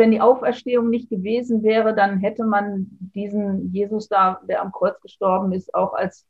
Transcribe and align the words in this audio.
wenn 0.00 0.12
die 0.12 0.22
Auferstehung 0.22 0.88
nicht 0.88 1.10
gewesen 1.10 1.62
wäre, 1.62 1.94
dann 1.94 2.20
hätte 2.20 2.42
man 2.44 2.86
diesen 3.14 3.70
Jesus 3.70 4.08
da, 4.08 4.40
der 4.48 4.62
am 4.62 4.72
Kreuz 4.72 4.98
gestorben 5.02 5.52
ist, 5.52 5.74
auch 5.74 5.92
als, 5.92 6.26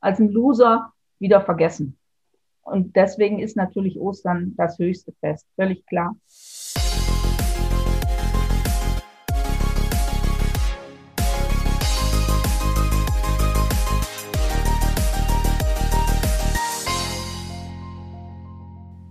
als 0.00 0.18
ein 0.20 0.28
Loser 0.28 0.92
wieder 1.18 1.40
vergessen. 1.40 1.96
Und 2.60 2.94
deswegen 2.96 3.38
ist 3.38 3.56
natürlich 3.56 3.98
Ostern 3.98 4.52
das 4.58 4.78
höchste 4.78 5.12
Fest, 5.20 5.46
völlig 5.56 5.86
klar. 5.86 6.16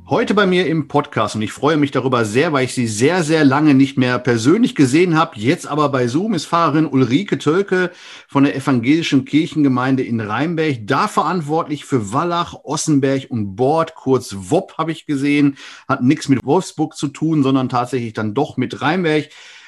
Heute 0.09 0.33
bei 0.33 0.45
mir 0.45 0.67
im 0.67 0.87
Podcast 0.87 1.35
und 1.35 1.41
ich 1.41 1.51
freue 1.51 1.75
mich 1.75 1.91
darüber 1.91 2.23
sehr, 2.23 2.53
weil 2.53 2.63
ich 2.63 2.73
sie 2.73 2.87
sehr, 2.87 3.23
sehr 3.23 3.43
lange 3.43 3.73
nicht 3.73 3.97
mehr 3.97 4.19
persönlich 4.19 4.73
gesehen 4.73 5.19
habe. 5.19 5.31
Jetzt 5.35 5.67
aber 5.67 5.89
bei 5.89 6.07
Zoom 6.07 6.33
ist 6.33 6.45
Pfarrerin 6.45 6.85
Ulrike 6.85 7.37
Tölke 7.37 7.91
von 8.29 8.45
der 8.45 8.55
Evangelischen 8.55 9.25
Kirchengemeinde 9.25 10.03
in 10.03 10.21
Rheinberg, 10.21 10.77
da 10.83 11.09
verantwortlich 11.09 11.83
für 11.83 12.13
Wallach, 12.13 12.53
Ossenberg 12.63 13.25
und 13.29 13.57
Bord, 13.57 13.95
kurz 13.95 14.33
WOP 14.33 14.77
habe 14.77 14.93
ich 14.93 15.05
gesehen. 15.05 15.57
Hat 15.89 16.01
nichts 16.01 16.29
mit 16.29 16.39
Wolfsburg 16.45 16.95
zu 16.95 17.09
tun, 17.09 17.43
sondern 17.43 17.67
tatsächlich 17.67 18.13
dann 18.13 18.33
doch 18.33 18.55
mit 18.55 18.81
Rheinberg. 18.81 19.25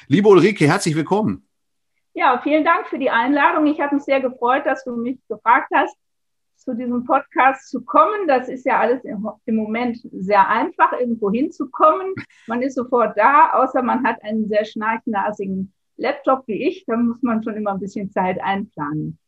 Liebe 0.08 0.30
Ulrike, 0.30 0.66
herzlich 0.66 0.96
willkommen. 0.96 1.46
Ja, 2.14 2.40
vielen 2.42 2.64
Dank 2.64 2.86
für 2.86 2.98
die 2.98 3.10
Einladung. 3.10 3.66
Ich 3.66 3.78
habe 3.78 3.94
mich 3.94 4.04
sehr 4.04 4.22
gefreut, 4.22 4.64
dass 4.64 4.84
du 4.84 4.96
mich 4.96 5.18
gefragt 5.28 5.68
hast 5.74 5.94
zu 6.70 6.76
diesem 6.76 7.04
Podcast 7.04 7.68
zu 7.68 7.82
kommen. 7.82 8.28
Das 8.28 8.48
ist 8.48 8.64
ja 8.64 8.78
alles 8.78 9.02
im 9.04 9.56
Moment 9.56 9.98
sehr 10.12 10.48
einfach, 10.48 10.92
irgendwo 10.92 11.30
hinzukommen. 11.30 12.14
Man 12.46 12.62
ist 12.62 12.74
sofort 12.74 13.16
da, 13.16 13.50
außer 13.52 13.82
man 13.82 14.04
hat 14.04 14.22
einen 14.22 14.48
sehr 14.48 14.64
schnarchnasigen 14.64 15.72
Laptop 15.96 16.44
wie 16.46 16.68
ich. 16.68 16.84
Da 16.86 16.96
muss 16.96 17.22
man 17.22 17.42
schon 17.42 17.56
immer 17.56 17.72
ein 17.72 17.80
bisschen 17.80 18.10
Zeit 18.10 18.40
einplanen. 18.40 19.18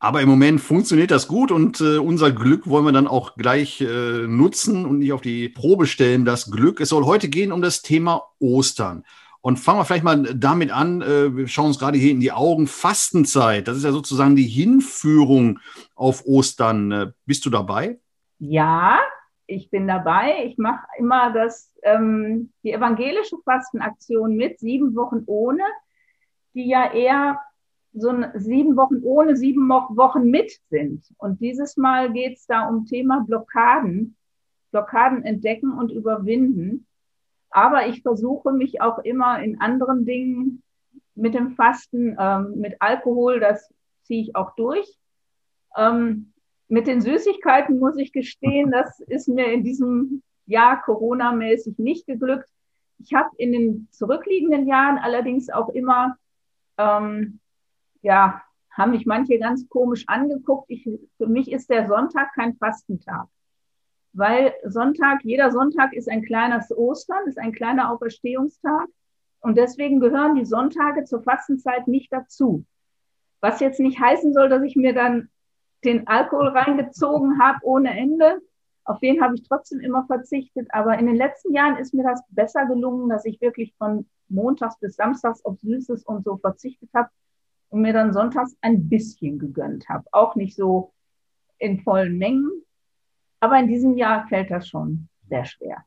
Aber 0.00 0.20
im 0.20 0.28
Moment 0.28 0.60
funktioniert 0.60 1.10
das 1.10 1.26
gut 1.26 1.50
und 1.50 1.80
äh, 1.80 1.98
unser 1.98 2.30
Glück 2.30 2.68
wollen 2.68 2.84
wir 2.84 2.92
dann 2.92 3.08
auch 3.08 3.34
gleich 3.34 3.80
äh, 3.80 4.28
nutzen 4.28 4.86
und 4.86 4.98
nicht 4.98 5.12
auf 5.12 5.22
die 5.22 5.48
Probe 5.48 5.86
stellen, 5.86 6.24
das 6.24 6.52
Glück. 6.52 6.80
Es 6.80 6.90
soll 6.90 7.04
heute 7.04 7.28
gehen 7.28 7.50
um 7.50 7.62
das 7.62 7.82
Thema 7.82 8.22
Ostern. 8.38 9.02
Und 9.40 9.58
fangen 9.58 9.78
wir 9.78 9.84
vielleicht 9.84 10.04
mal 10.04 10.22
damit 10.34 10.70
an. 10.70 11.00
Äh, 11.00 11.36
wir 11.36 11.48
schauen 11.48 11.66
uns 11.66 11.78
gerade 11.78 11.96
hier 11.96 12.10
in 12.10 12.20
die 12.20 12.32
Augen. 12.32 12.66
Fastenzeit, 12.66 13.68
das 13.68 13.76
ist 13.76 13.84
ja 13.84 13.92
sozusagen 13.92 14.36
die 14.36 14.46
Hinführung 14.46 15.60
auf 15.94 16.24
Ostern. 16.26 16.92
Äh, 16.92 17.12
bist 17.24 17.46
du 17.46 17.50
dabei? 17.50 18.00
Ja, 18.38 18.98
ich 19.46 19.70
bin 19.70 19.86
dabei. 19.86 20.44
Ich 20.46 20.58
mache 20.58 20.86
immer 20.98 21.32
das, 21.32 21.72
ähm, 21.82 22.52
die 22.62 22.72
evangelische 22.72 23.36
Fastenaktion 23.44 24.36
mit, 24.36 24.58
sieben 24.58 24.94
Wochen 24.94 25.22
ohne, 25.26 25.62
die 26.54 26.68
ja 26.68 26.92
eher 26.92 27.40
so 27.94 28.12
sieben 28.34 28.76
Wochen 28.76 29.02
ohne, 29.02 29.36
sieben 29.36 29.68
Wochen 29.68 30.30
mit 30.30 30.52
sind. 30.68 31.04
Und 31.16 31.40
dieses 31.40 31.76
Mal 31.76 32.12
geht 32.12 32.36
es 32.36 32.46
da 32.46 32.68
um 32.68 32.86
Thema 32.86 33.24
Blockaden, 33.26 34.16
Blockaden 34.70 35.24
entdecken 35.24 35.72
und 35.72 35.90
überwinden. 35.90 36.86
Aber 37.50 37.86
ich 37.86 38.02
versuche 38.02 38.52
mich 38.52 38.80
auch 38.80 38.98
immer 38.98 39.42
in 39.42 39.60
anderen 39.60 40.04
Dingen 40.04 40.62
mit 41.14 41.34
dem 41.34 41.50
Fasten, 41.50 42.16
ähm, 42.18 42.54
mit 42.56 42.76
Alkohol, 42.80 43.40
das 43.40 43.72
ziehe 44.02 44.22
ich 44.22 44.36
auch 44.36 44.54
durch. 44.54 44.86
Ähm, 45.76 46.32
mit 46.68 46.86
den 46.86 47.00
Süßigkeiten 47.00 47.78
muss 47.78 47.96
ich 47.96 48.12
gestehen, 48.12 48.70
das 48.70 49.00
ist 49.00 49.28
mir 49.28 49.52
in 49.52 49.64
diesem 49.64 50.22
Jahr 50.46 50.82
Corona-mäßig 50.82 51.78
nicht 51.78 52.06
geglückt. 52.06 52.48
Ich 52.98 53.14
habe 53.14 53.30
in 53.38 53.52
den 53.52 53.88
zurückliegenden 53.90 54.66
Jahren 54.66 54.98
allerdings 54.98 55.50
auch 55.50 55.70
immer, 55.70 56.16
ähm, 56.76 57.40
ja, 58.02 58.42
haben 58.70 58.92
mich 58.92 59.06
manche 59.06 59.38
ganz 59.38 59.68
komisch 59.68 60.04
angeguckt. 60.06 60.70
Ich, 60.70 60.88
für 61.16 61.26
mich 61.26 61.50
ist 61.50 61.68
der 61.70 61.88
Sonntag 61.88 62.32
kein 62.34 62.56
Fastentag 62.56 63.26
weil 64.18 64.52
Sonntag, 64.64 65.20
jeder 65.22 65.52
Sonntag 65.52 65.92
ist 65.92 66.08
ein 66.08 66.24
kleines 66.24 66.76
Ostern, 66.76 67.28
ist 67.28 67.38
ein 67.38 67.52
kleiner 67.52 67.92
Auferstehungstag. 67.92 68.88
Und 69.40 69.56
deswegen 69.56 70.00
gehören 70.00 70.34
die 70.34 70.44
Sonntage 70.44 71.04
zur 71.04 71.22
Fastenzeit 71.22 71.86
nicht 71.86 72.12
dazu. 72.12 72.64
Was 73.40 73.60
jetzt 73.60 73.78
nicht 73.78 74.00
heißen 74.00 74.32
soll, 74.32 74.48
dass 74.48 74.64
ich 74.64 74.74
mir 74.74 74.92
dann 74.92 75.28
den 75.84 76.08
Alkohol 76.08 76.48
reingezogen 76.48 77.40
habe 77.40 77.60
ohne 77.62 77.96
Ende. 77.96 78.40
Auf 78.84 78.98
den 78.98 79.22
habe 79.22 79.36
ich 79.36 79.44
trotzdem 79.46 79.78
immer 79.78 80.04
verzichtet. 80.06 80.66
Aber 80.72 80.98
in 80.98 81.06
den 81.06 81.14
letzten 81.14 81.54
Jahren 81.54 81.76
ist 81.76 81.94
mir 81.94 82.02
das 82.02 82.20
besser 82.30 82.66
gelungen, 82.66 83.08
dass 83.08 83.24
ich 83.24 83.40
wirklich 83.40 83.72
von 83.78 84.04
Montags 84.28 84.80
bis 84.80 84.96
Samstags 84.96 85.44
auf 85.44 85.60
Süßes 85.60 86.02
und 86.04 86.24
so 86.24 86.38
verzichtet 86.38 86.90
habe 86.92 87.08
und 87.68 87.82
mir 87.82 87.92
dann 87.92 88.12
sonntags 88.12 88.56
ein 88.62 88.88
bisschen 88.88 89.38
gegönnt 89.38 89.88
habe. 89.88 90.06
Auch 90.10 90.34
nicht 90.34 90.56
so 90.56 90.92
in 91.58 91.78
vollen 91.80 92.18
Mengen, 92.18 92.64
aber 93.40 93.58
in 93.58 93.68
diesem 93.68 93.96
Jahr 93.96 94.26
fällt 94.28 94.50
das 94.50 94.68
schon 94.68 95.08
sehr 95.28 95.44
schwer. 95.44 95.84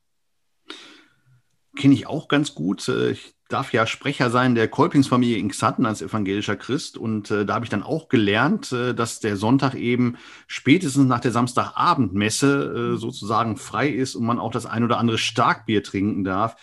Kenne 1.77 1.93
ich 1.93 2.07
auch 2.07 2.27
ganz 2.27 2.53
gut. 2.53 2.87
Äh, 2.89 3.11
ich 3.11 3.33
darf 3.51 3.73
ja 3.73 3.85
Sprecher 3.85 4.29
sein 4.29 4.55
der 4.55 4.67
Kolpingsfamilie 4.67 5.37
in 5.37 5.49
Xatten 5.49 5.85
als 5.85 6.01
evangelischer 6.01 6.55
Christ. 6.55 6.97
Und 6.97 7.31
äh, 7.31 7.45
da 7.45 7.55
habe 7.55 7.65
ich 7.65 7.69
dann 7.69 7.83
auch 7.83 8.09
gelernt, 8.09 8.71
äh, 8.71 8.93
dass 8.93 9.19
der 9.19 9.37
Sonntag 9.37 9.75
eben 9.75 10.17
spätestens 10.47 11.07
nach 11.07 11.19
der 11.19 11.31
Samstagabendmesse 11.31 12.93
äh, 12.93 12.97
sozusagen 12.97 13.57
frei 13.57 13.89
ist 13.89 14.15
und 14.15 14.25
man 14.25 14.39
auch 14.39 14.51
das 14.51 14.65
ein 14.65 14.83
oder 14.83 14.97
andere 14.97 15.17
Starkbier 15.17 15.83
trinken 15.83 16.23
darf 16.23 16.55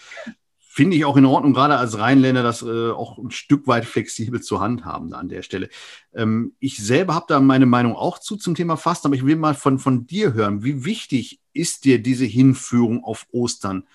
finde 0.78 0.96
ich 0.96 1.04
auch 1.04 1.16
in 1.16 1.24
Ordnung, 1.24 1.54
gerade 1.54 1.76
als 1.76 1.98
Rheinländer 1.98 2.44
das 2.44 2.62
äh, 2.62 2.90
auch 2.90 3.18
ein 3.18 3.32
Stück 3.32 3.66
weit 3.66 3.84
flexibel 3.84 4.40
zu 4.40 4.60
handhaben 4.60 5.12
an 5.12 5.28
der 5.28 5.42
Stelle. 5.42 5.70
Ähm, 6.14 6.52
ich 6.60 6.76
selber 6.76 7.16
habe 7.16 7.24
da 7.26 7.40
meine 7.40 7.66
Meinung 7.66 7.96
auch 7.96 8.20
zu 8.20 8.36
zum 8.36 8.54
Thema 8.54 8.76
Fasten, 8.76 9.08
aber 9.08 9.16
ich 9.16 9.26
will 9.26 9.34
mal 9.34 9.54
von, 9.54 9.80
von 9.80 10.06
dir 10.06 10.34
hören. 10.34 10.62
Wie 10.62 10.84
wichtig 10.84 11.40
ist 11.52 11.84
dir 11.84 12.00
diese 12.00 12.26
Hinführung 12.26 13.02
auf 13.02 13.26
Ostern? 13.32 13.88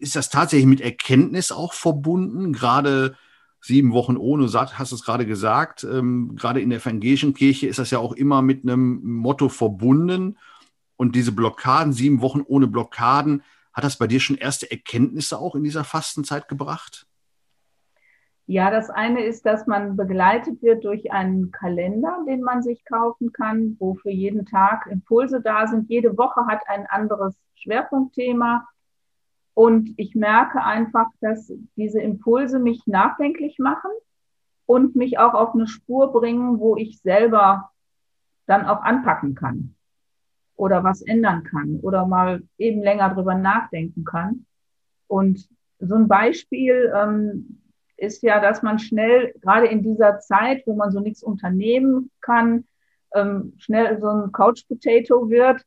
Ist 0.00 0.16
das 0.16 0.30
tatsächlich 0.30 0.66
mit 0.66 0.80
Erkenntnis 0.80 1.52
auch 1.52 1.74
verbunden? 1.74 2.52
Gerade 2.52 3.14
sieben 3.60 3.92
Wochen 3.92 4.16
ohne, 4.16 4.48
du 4.48 4.52
hast 4.52 4.90
es 4.90 5.04
gerade 5.04 5.26
gesagt, 5.26 5.84
ähm, 5.84 6.34
gerade 6.34 6.60
in 6.60 6.70
der 6.70 6.80
evangelischen 6.80 7.34
Kirche 7.34 7.68
ist 7.68 7.78
das 7.78 7.92
ja 7.92 8.00
auch 8.00 8.14
immer 8.14 8.42
mit 8.42 8.64
einem 8.64 9.00
Motto 9.04 9.48
verbunden. 9.48 10.38
Und 10.96 11.14
diese 11.14 11.30
Blockaden, 11.30 11.92
sieben 11.92 12.20
Wochen 12.20 12.42
ohne 12.44 12.66
Blockaden, 12.66 13.44
hat 13.72 13.84
das 13.84 13.98
bei 13.98 14.06
dir 14.06 14.20
schon 14.20 14.36
erste 14.36 14.70
Erkenntnisse 14.70 15.38
auch 15.38 15.54
in 15.54 15.62
dieser 15.62 15.84
Fastenzeit 15.84 16.48
gebracht? 16.48 17.06
Ja, 18.46 18.70
das 18.72 18.90
eine 18.90 19.24
ist, 19.24 19.46
dass 19.46 19.68
man 19.68 19.96
begleitet 19.96 20.60
wird 20.60 20.84
durch 20.84 21.12
einen 21.12 21.52
Kalender, 21.52 22.24
den 22.26 22.42
man 22.42 22.62
sich 22.62 22.84
kaufen 22.84 23.32
kann, 23.32 23.76
wo 23.78 23.94
für 23.94 24.10
jeden 24.10 24.44
Tag 24.44 24.88
Impulse 24.90 25.40
da 25.40 25.68
sind. 25.68 25.88
Jede 25.88 26.18
Woche 26.18 26.46
hat 26.48 26.62
ein 26.66 26.86
anderes 26.88 27.36
Schwerpunktthema. 27.54 28.66
Und 29.54 29.90
ich 29.98 30.16
merke 30.16 30.64
einfach, 30.64 31.06
dass 31.20 31.52
diese 31.76 32.00
Impulse 32.00 32.58
mich 32.58 32.82
nachdenklich 32.86 33.60
machen 33.60 33.90
und 34.66 34.96
mich 34.96 35.18
auch 35.18 35.34
auf 35.34 35.54
eine 35.54 35.68
Spur 35.68 36.12
bringen, 36.12 36.58
wo 36.58 36.76
ich 36.76 37.00
selber 37.02 37.70
dann 38.46 38.66
auch 38.66 38.82
anpacken 38.82 39.36
kann 39.36 39.76
oder 40.60 40.84
was 40.84 41.00
ändern 41.00 41.42
kann 41.42 41.80
oder 41.80 42.06
mal 42.06 42.42
eben 42.58 42.82
länger 42.82 43.14
drüber 43.14 43.34
nachdenken 43.34 44.04
kann. 44.04 44.44
Und 45.08 45.48
so 45.78 45.94
ein 45.94 46.06
Beispiel 46.06 46.92
ähm, 46.94 47.62
ist 47.96 48.22
ja, 48.22 48.40
dass 48.40 48.62
man 48.62 48.78
schnell, 48.78 49.32
gerade 49.40 49.68
in 49.68 49.82
dieser 49.82 50.20
Zeit, 50.20 50.62
wo 50.66 50.74
man 50.74 50.90
so 50.90 51.00
nichts 51.00 51.22
unternehmen 51.22 52.10
kann, 52.20 52.66
ähm, 53.14 53.54
schnell 53.56 53.98
so 54.00 54.08
ein 54.08 54.32
Couch 54.32 54.68
Potato 54.68 55.30
wird 55.30 55.62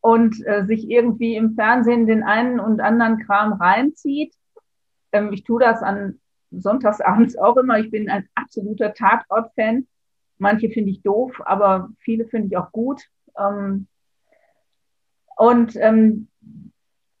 und 0.00 0.36
äh, 0.46 0.64
sich 0.64 0.88
irgendwie 0.88 1.34
im 1.34 1.56
Fernsehen 1.56 2.06
den 2.06 2.22
einen 2.22 2.60
und 2.60 2.80
anderen 2.80 3.18
Kram 3.18 3.52
reinzieht. 3.54 4.32
Ähm, 5.10 5.32
ich 5.32 5.42
tue 5.42 5.58
das 5.58 5.82
an 5.82 6.20
Sonntagsabends 6.52 7.36
auch 7.38 7.56
immer. 7.56 7.80
Ich 7.80 7.90
bin 7.90 8.08
ein 8.08 8.28
absoluter 8.36 8.94
Tatort-Fan. 8.94 9.88
Manche 10.38 10.70
finde 10.70 10.90
ich 10.90 11.02
doof, 11.02 11.42
aber 11.44 11.88
viele 11.98 12.26
finde 12.26 12.46
ich 12.46 12.56
auch 12.56 12.70
gut. 12.70 13.02
Ähm, 13.36 13.88
und 15.36 15.76
ähm, 15.76 16.28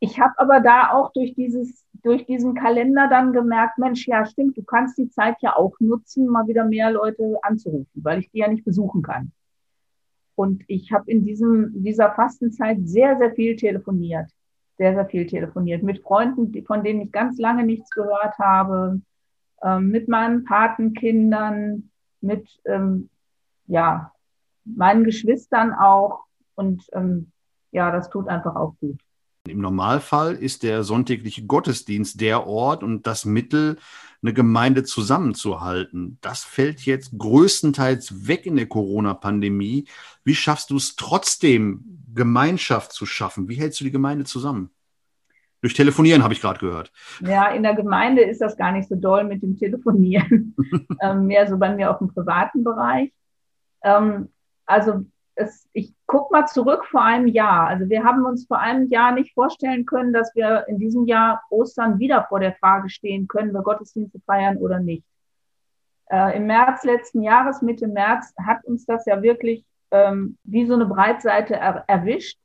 ich 0.00 0.20
habe 0.20 0.34
aber 0.38 0.60
da 0.60 0.92
auch 0.92 1.12
durch 1.12 1.34
dieses, 1.34 1.84
durch 2.02 2.26
diesen 2.26 2.54
Kalender 2.54 3.08
dann 3.08 3.32
gemerkt, 3.32 3.78
Mensch, 3.78 4.06
ja, 4.06 4.26
stimmt, 4.26 4.56
du 4.56 4.62
kannst 4.62 4.98
die 4.98 5.08
Zeit 5.10 5.36
ja 5.40 5.56
auch 5.56 5.74
nutzen, 5.80 6.26
mal 6.26 6.46
wieder 6.46 6.64
mehr 6.64 6.90
Leute 6.90 7.38
anzurufen, 7.42 8.04
weil 8.04 8.20
ich 8.20 8.30
die 8.30 8.38
ja 8.38 8.48
nicht 8.48 8.64
besuchen 8.64 9.02
kann. 9.02 9.32
Und 10.34 10.64
ich 10.68 10.92
habe 10.92 11.10
in 11.10 11.24
diesem, 11.24 11.82
dieser 11.82 12.12
Fastenzeit 12.12 12.78
sehr, 12.84 13.16
sehr 13.16 13.32
viel 13.32 13.56
telefoniert. 13.56 14.30
Sehr, 14.76 14.94
sehr 14.94 15.06
viel 15.06 15.26
telefoniert. 15.26 15.82
Mit 15.82 16.02
Freunden, 16.02 16.52
von 16.66 16.84
denen 16.84 17.00
ich 17.00 17.12
ganz 17.12 17.38
lange 17.38 17.64
nichts 17.64 17.88
gehört 17.90 18.38
habe, 18.38 19.00
ähm, 19.62 19.88
mit 19.88 20.08
meinen 20.08 20.44
Patenkindern, 20.44 21.90
mit, 22.20 22.46
ähm, 22.66 23.08
ja, 23.66 24.12
meinen 24.66 25.04
Geschwistern 25.04 25.72
auch. 25.72 26.24
Und 26.54 26.84
ähm, 26.92 27.32
ja, 27.72 27.90
das 27.90 28.10
tut 28.10 28.28
einfach 28.28 28.56
auch 28.56 28.74
gut. 28.80 28.98
Im 29.48 29.60
Normalfall 29.60 30.34
ist 30.34 30.62
der 30.62 30.82
sonntägliche 30.82 31.46
Gottesdienst 31.46 32.20
der 32.20 32.46
Ort 32.46 32.82
und 32.82 33.06
das 33.06 33.24
Mittel, 33.24 33.78
eine 34.22 34.32
Gemeinde 34.32 34.82
zusammenzuhalten. 34.82 36.18
Das 36.20 36.42
fällt 36.42 36.80
jetzt 36.80 37.16
größtenteils 37.16 38.26
weg 38.26 38.46
in 38.46 38.56
der 38.56 38.66
Corona-Pandemie. 38.66 39.86
Wie 40.24 40.34
schaffst 40.34 40.70
du 40.70 40.76
es 40.76 40.96
trotzdem, 40.96 42.02
Gemeinschaft 42.12 42.92
zu 42.92 43.06
schaffen? 43.06 43.48
Wie 43.48 43.56
hältst 43.56 43.80
du 43.80 43.84
die 43.84 43.92
Gemeinde 43.92 44.24
zusammen? 44.24 44.70
Durch 45.60 45.74
Telefonieren 45.74 46.22
habe 46.22 46.34
ich 46.34 46.40
gerade 46.40 46.60
gehört. 46.60 46.92
Ja, 47.20 47.48
in 47.48 47.62
der 47.62 47.74
Gemeinde 47.74 48.22
ist 48.22 48.40
das 48.40 48.56
gar 48.56 48.72
nicht 48.72 48.88
so 48.88 48.94
doll 48.94 49.24
mit 49.24 49.42
dem 49.42 49.56
Telefonieren. 49.56 50.54
ähm, 51.02 51.26
mehr 51.26 51.48
so 51.48 51.56
bei 51.56 51.74
mir 51.74 51.90
auf 51.90 51.98
dem 51.98 52.08
privaten 52.08 52.64
Bereich. 52.64 53.12
Ähm, 53.82 54.28
also 54.64 55.04
es, 55.36 55.68
ich 55.72 55.94
gucke 56.06 56.32
mal 56.32 56.46
zurück 56.46 56.86
vor 56.86 57.02
einem 57.02 57.26
Jahr. 57.26 57.68
Also 57.68 57.88
wir 57.88 58.02
haben 58.02 58.24
uns 58.24 58.46
vor 58.46 58.58
einem 58.58 58.88
Jahr 58.88 59.12
nicht 59.12 59.34
vorstellen 59.34 59.86
können, 59.86 60.12
dass 60.12 60.34
wir 60.34 60.64
in 60.66 60.78
diesem 60.78 61.06
Jahr 61.06 61.42
Ostern 61.50 61.98
wieder 61.98 62.26
vor 62.28 62.40
der 62.40 62.54
Frage 62.54 62.88
stehen, 62.88 63.28
können 63.28 63.52
wir 63.52 63.62
Gottesdienste 63.62 64.18
feiern 64.26 64.56
oder 64.56 64.80
nicht. 64.80 65.04
Äh, 66.10 66.36
Im 66.36 66.46
März 66.46 66.84
letzten 66.84 67.22
Jahres, 67.22 67.62
Mitte 67.62 67.86
März, 67.86 68.34
hat 68.44 68.64
uns 68.64 68.86
das 68.86 69.04
ja 69.06 69.22
wirklich 69.22 69.64
ähm, 69.90 70.38
wie 70.44 70.66
so 70.66 70.74
eine 70.74 70.86
Breitseite 70.86 71.54
er 71.54 71.84
erwischt. 71.86 72.38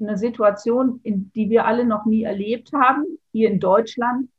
Eine 0.00 0.18
Situation, 0.18 1.00
in 1.04 1.30
die 1.32 1.48
wir 1.48 1.64
alle 1.64 1.84
noch 1.84 2.06
nie 2.06 2.24
erlebt 2.24 2.72
haben, 2.72 3.04
hier 3.30 3.50
in 3.50 3.60
Deutschland, 3.60 4.30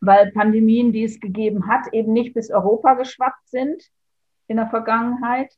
weil 0.00 0.32
Pandemien, 0.32 0.92
die 0.92 1.04
es 1.04 1.20
gegeben 1.20 1.68
hat, 1.68 1.92
eben 1.92 2.12
nicht 2.12 2.34
bis 2.34 2.50
Europa 2.50 2.94
geschwappt 2.94 3.48
sind 3.48 3.84
in 4.48 4.56
der 4.56 4.68
Vergangenheit. 4.68 5.54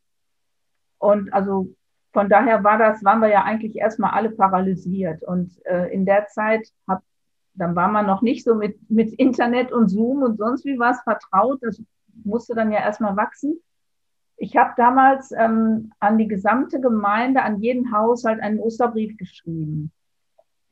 Und 0.99 1.33
also 1.33 1.69
von 2.13 2.29
daher 2.29 2.65
war 2.65 2.79
das, 2.79 3.05
waren 3.05 3.21
wir 3.21 3.29
ja 3.29 3.45
eigentlich 3.45 3.77
erstmal 3.77 4.11
alle 4.11 4.31
paralysiert. 4.31 5.23
Und 5.23 5.53
äh, 5.67 5.93
in 5.93 6.07
der 6.07 6.27
Zeit 6.27 6.69
hab, 6.87 7.03
dann 7.55 7.77
war 7.77 7.89
man 7.89 8.07
noch 8.07 8.23
nicht 8.23 8.45
so 8.45 8.55
mit, 8.55 8.79
mit 8.91 9.13
Internet 9.15 9.73
und 9.73 9.89
Zoom 9.89 10.23
und 10.23 10.39
sonst 10.39 10.65
wie 10.65 10.79
was 10.79 11.01
vertraut. 11.03 11.59
Das 11.63 11.81
musste 12.25 12.55
dann 12.55 12.73
ja 12.73 12.81
erstmal 12.81 13.17
wachsen. 13.17 13.61
Ich 14.37 14.57
habe 14.57 14.73
damals 14.77 15.33
ähm, 15.33 15.93
an 15.99 16.17
die 16.17 16.29
gesamte 16.29 16.81
Gemeinde, 16.81 17.43
an 17.43 17.61
jeden 17.61 17.93
Haushalt 17.93 18.41
einen 18.41 18.61
Osterbrief 18.61 19.17
geschrieben. 19.17 19.93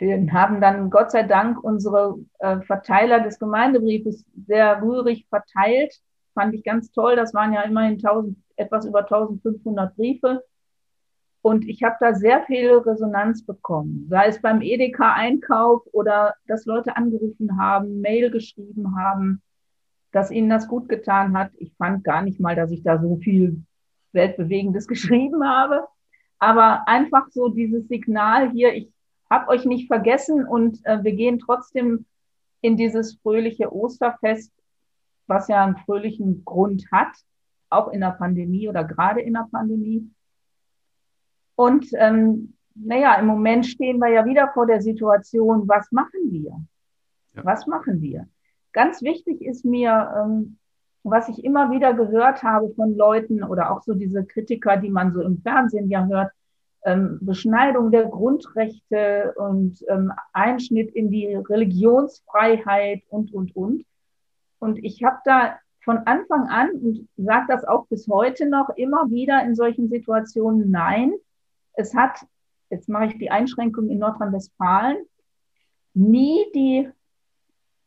Den 0.00 0.32
haben 0.32 0.60
dann 0.60 0.90
Gott 0.90 1.10
sei 1.10 1.22
Dank 1.22 1.62
unsere 1.62 2.18
äh, 2.38 2.60
Verteiler 2.60 3.20
des 3.20 3.38
Gemeindebriefes 3.38 4.24
sehr 4.46 4.80
rührig 4.82 5.26
verteilt. 5.28 5.94
Fand 6.34 6.54
ich 6.54 6.64
ganz 6.64 6.92
toll. 6.92 7.16
Das 7.16 7.34
waren 7.34 7.52
ja 7.52 7.62
immerhin 7.62 7.94
1000, 7.94 8.36
etwas 8.56 8.86
über 8.86 9.00
1500 9.00 9.94
Briefe. 9.96 10.44
Und 11.42 11.68
ich 11.68 11.82
habe 11.84 11.96
da 12.00 12.14
sehr 12.14 12.44
viel 12.44 12.72
Resonanz 12.78 13.46
bekommen, 13.46 14.06
sei 14.10 14.26
es 14.26 14.42
beim 14.42 14.62
Edeka-Einkauf 14.62 15.82
oder 15.92 16.34
dass 16.48 16.66
Leute 16.66 16.96
angerufen 16.96 17.60
haben, 17.60 18.00
Mail 18.00 18.30
geschrieben 18.30 18.96
haben 18.96 19.42
dass 20.16 20.30
ihnen 20.30 20.48
das 20.48 20.66
gut 20.66 20.88
getan 20.88 21.36
hat. 21.36 21.50
Ich 21.58 21.74
fand 21.76 22.02
gar 22.02 22.22
nicht 22.22 22.40
mal, 22.40 22.56
dass 22.56 22.70
ich 22.70 22.82
da 22.82 22.98
so 22.98 23.16
viel 23.16 23.62
Weltbewegendes 24.12 24.88
geschrieben 24.88 25.46
habe, 25.46 25.86
aber 26.38 26.88
einfach 26.88 27.28
so 27.30 27.48
dieses 27.48 27.86
Signal 27.88 28.50
hier, 28.50 28.74
ich 28.74 28.90
habe 29.28 29.48
euch 29.48 29.66
nicht 29.66 29.88
vergessen 29.88 30.46
und 30.46 30.78
äh, 30.84 31.04
wir 31.04 31.12
gehen 31.12 31.38
trotzdem 31.38 32.06
in 32.62 32.78
dieses 32.78 33.18
fröhliche 33.22 33.74
Osterfest, 33.74 34.52
was 35.26 35.48
ja 35.48 35.62
einen 35.62 35.76
fröhlichen 35.76 36.46
Grund 36.46 36.86
hat, 36.90 37.12
auch 37.76 37.88
in 37.88 38.00
der 38.00 38.12
Pandemie 38.12 38.68
oder 38.68 38.84
gerade 38.84 39.20
in 39.20 39.34
der 39.34 39.46
Pandemie. 39.50 40.10
Und 41.54 41.86
ähm, 41.94 42.54
naja, 42.74 43.14
im 43.14 43.26
Moment 43.26 43.66
stehen 43.66 43.98
wir 43.98 44.08
ja 44.08 44.24
wieder 44.24 44.50
vor 44.52 44.66
der 44.66 44.82
Situation, 44.82 45.66
was 45.66 45.90
machen 45.92 46.20
wir? 46.30 46.56
Ja. 47.34 47.44
Was 47.44 47.66
machen 47.66 48.00
wir? 48.00 48.28
Ganz 48.72 49.02
wichtig 49.02 49.42
ist 49.42 49.64
mir, 49.64 50.12
ähm, 50.18 50.58
was 51.02 51.28
ich 51.28 51.44
immer 51.44 51.70
wieder 51.70 51.94
gehört 51.94 52.42
habe 52.42 52.70
von 52.74 52.96
Leuten 52.96 53.42
oder 53.42 53.70
auch 53.70 53.82
so 53.82 53.94
diese 53.94 54.24
Kritiker, 54.24 54.76
die 54.76 54.90
man 54.90 55.12
so 55.12 55.22
im 55.22 55.40
Fernsehen 55.40 55.88
ja 55.88 56.04
hört, 56.06 56.32
ähm, 56.84 57.18
Beschneidung 57.20 57.90
der 57.90 58.06
Grundrechte 58.06 59.34
und 59.36 59.84
ähm, 59.88 60.12
Einschnitt 60.32 60.94
in 60.94 61.10
die 61.10 61.34
Religionsfreiheit 61.34 63.02
und, 63.08 63.32
und, 63.32 63.54
und. 63.56 63.84
Und 64.58 64.84
ich 64.84 65.02
habe 65.04 65.18
da 65.24 65.58
von 65.86 65.98
Anfang 65.98 66.48
an 66.48 66.72
und 66.72 67.08
sage 67.16 67.46
das 67.46 67.64
auch 67.64 67.86
bis 67.86 68.08
heute 68.08 68.46
noch 68.48 68.70
immer 68.70 69.08
wieder 69.08 69.44
in 69.44 69.54
solchen 69.54 69.88
Situationen, 69.88 70.68
nein, 70.68 71.14
es 71.74 71.94
hat, 71.94 72.26
jetzt 72.70 72.88
mache 72.88 73.06
ich 73.06 73.18
die 73.18 73.30
Einschränkung 73.30 73.88
in 73.88 74.00
Nordrhein-Westfalen, 74.00 74.96
nie 75.94 76.44
die 76.54 76.90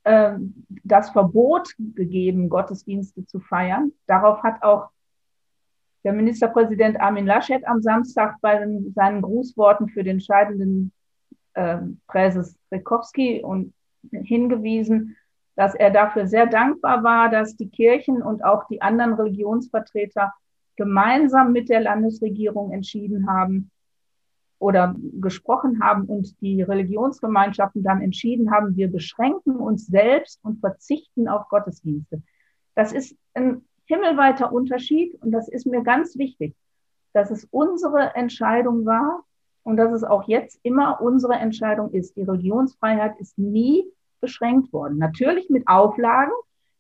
ähm, 0.06 0.66
das 0.86 1.10
Verbot 1.10 1.75
gegeben, 1.78 2.48
Gottesdienste 2.48 3.25
zu 3.25 3.42
feiern. 3.42 3.92
Darauf 4.07 4.44
hat 4.44 4.63
auch 4.63 4.92
der 6.06 6.13
Ministerpräsident 6.13 7.02
Armin 7.02 7.25
Laschet 7.25 7.68
am 7.68 7.81
Samstag 7.81 8.38
bei 8.40 8.66
seinen 8.95 9.22
Grußworten 9.22 9.90
für 9.90 10.06
den 10.06 10.22
scheidenden 10.22 10.94
äh, 11.54 11.80
Präses 12.07 12.57
Rekowski 12.72 13.44
und 13.44 13.74
hingewiesen, 14.10 15.18
dass 15.59 15.75
er 15.75 15.91
dafür 15.91 16.25
sehr 16.25 16.45
dankbar 16.45 17.03
war, 17.03 17.29
dass 17.29 17.57
die 17.57 17.67
Kirchen 17.69 18.21
und 18.21 18.45
auch 18.45 18.65
die 18.67 18.81
anderen 18.81 19.15
Religionsvertreter 19.15 20.33
gemeinsam 20.77 21.51
mit 21.51 21.67
der 21.67 21.81
Landesregierung 21.81 22.71
entschieden 22.71 23.29
haben, 23.29 23.69
oder 24.57 24.95
gesprochen 25.19 25.81
haben 25.81 26.06
und 26.06 26.39
die 26.41 26.61
Religionsgemeinschaften 26.61 27.81
dann 27.81 28.01
entschieden 28.01 28.51
haben, 28.51 28.75
wir 28.75 28.91
beschränken 28.91 29.56
uns 29.56 29.88
selbst 29.88 30.39
und 30.44 30.59
verzichten 30.59 31.29
auf 31.29 31.47
Gottesdienste. 31.47 32.21
Das 32.75 32.91
ist 32.91 33.15
ein 33.33 33.61
himmelweiter 33.85 34.51
Unterschied 34.51 35.15
und 35.21 35.31
das 35.31 35.47
ist 35.47 35.65
mir 35.65 35.81
ganz 35.81 36.17
wichtig, 36.17 36.56
dass 37.13 37.31
es 37.31 37.47
unsere 37.51 38.15
Entscheidung 38.15 38.85
war 38.85 39.23
und 39.63 39.77
dass 39.77 39.94
es 39.94 40.03
auch 40.03 40.27
jetzt 40.27 40.59
immer 40.63 41.01
unsere 41.01 41.35
Entscheidung 41.35 41.91
ist. 41.91 42.17
Die 42.17 42.23
Religionsfreiheit 42.23 43.19
ist 43.19 43.38
nie 43.38 43.85
beschränkt 44.19 44.74
worden. 44.74 44.98
Natürlich 44.98 45.50
mit 45.50 45.68
Auflagen 45.68 46.33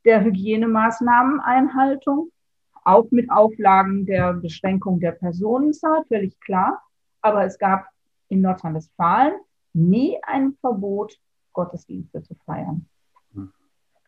der 0.05 0.23
Hygienemaßnahmeneinhaltung, 0.23 2.31
auch 2.83 3.05
mit 3.11 3.29
Auflagen 3.29 4.05
der 4.05 4.33
Beschränkung 4.33 4.99
der 4.99 5.11
Personenzahl, 5.11 6.03
völlig 6.07 6.39
klar. 6.39 6.81
Aber 7.21 7.45
es 7.45 7.59
gab 7.59 7.85
in 8.29 8.41
Nordrhein-Westfalen 8.41 9.33
nie 9.73 10.17
ein 10.23 10.53
Verbot, 10.61 11.19
Gottesdienste 11.53 12.23
zu 12.23 12.35
feiern. 12.45 12.87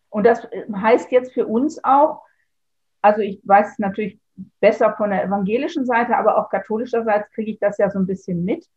Und 0.10 0.26
das 0.26 0.48
heißt 0.76 1.12
jetzt 1.12 1.34
für 1.34 1.48
uns 1.48 1.84
auch, 1.84 2.22
also 3.02 3.22
ich 3.22 3.42
weiß 3.44 3.80
natürlich 3.80 4.20
besser 4.60 4.94
von 4.96 5.10
der 5.10 5.24
evangelischen 5.24 5.86
Seite, 5.86 6.18
aber 6.18 6.38
auch 6.38 6.50
katholischerseits 6.50 7.32
kriege 7.32 7.52
ich 7.52 7.60
das 7.60 7.78
ja 7.78 7.90
so 7.90 8.00
ein 8.00 8.08
bisschen 8.08 8.44
mit, 8.44 8.68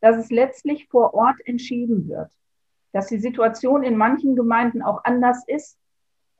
dass 0.00 0.16
es 0.16 0.30
letztlich 0.30 0.88
vor 0.88 1.14
Ort 1.14 1.36
entschieden 1.44 2.08
wird, 2.08 2.30
dass 2.94 3.08
die 3.08 3.18
Situation 3.18 3.82
in 3.82 3.96
manchen 3.96 4.36
Gemeinden 4.36 4.80
auch 4.80 5.02
anders 5.02 5.42
ist, 5.48 5.76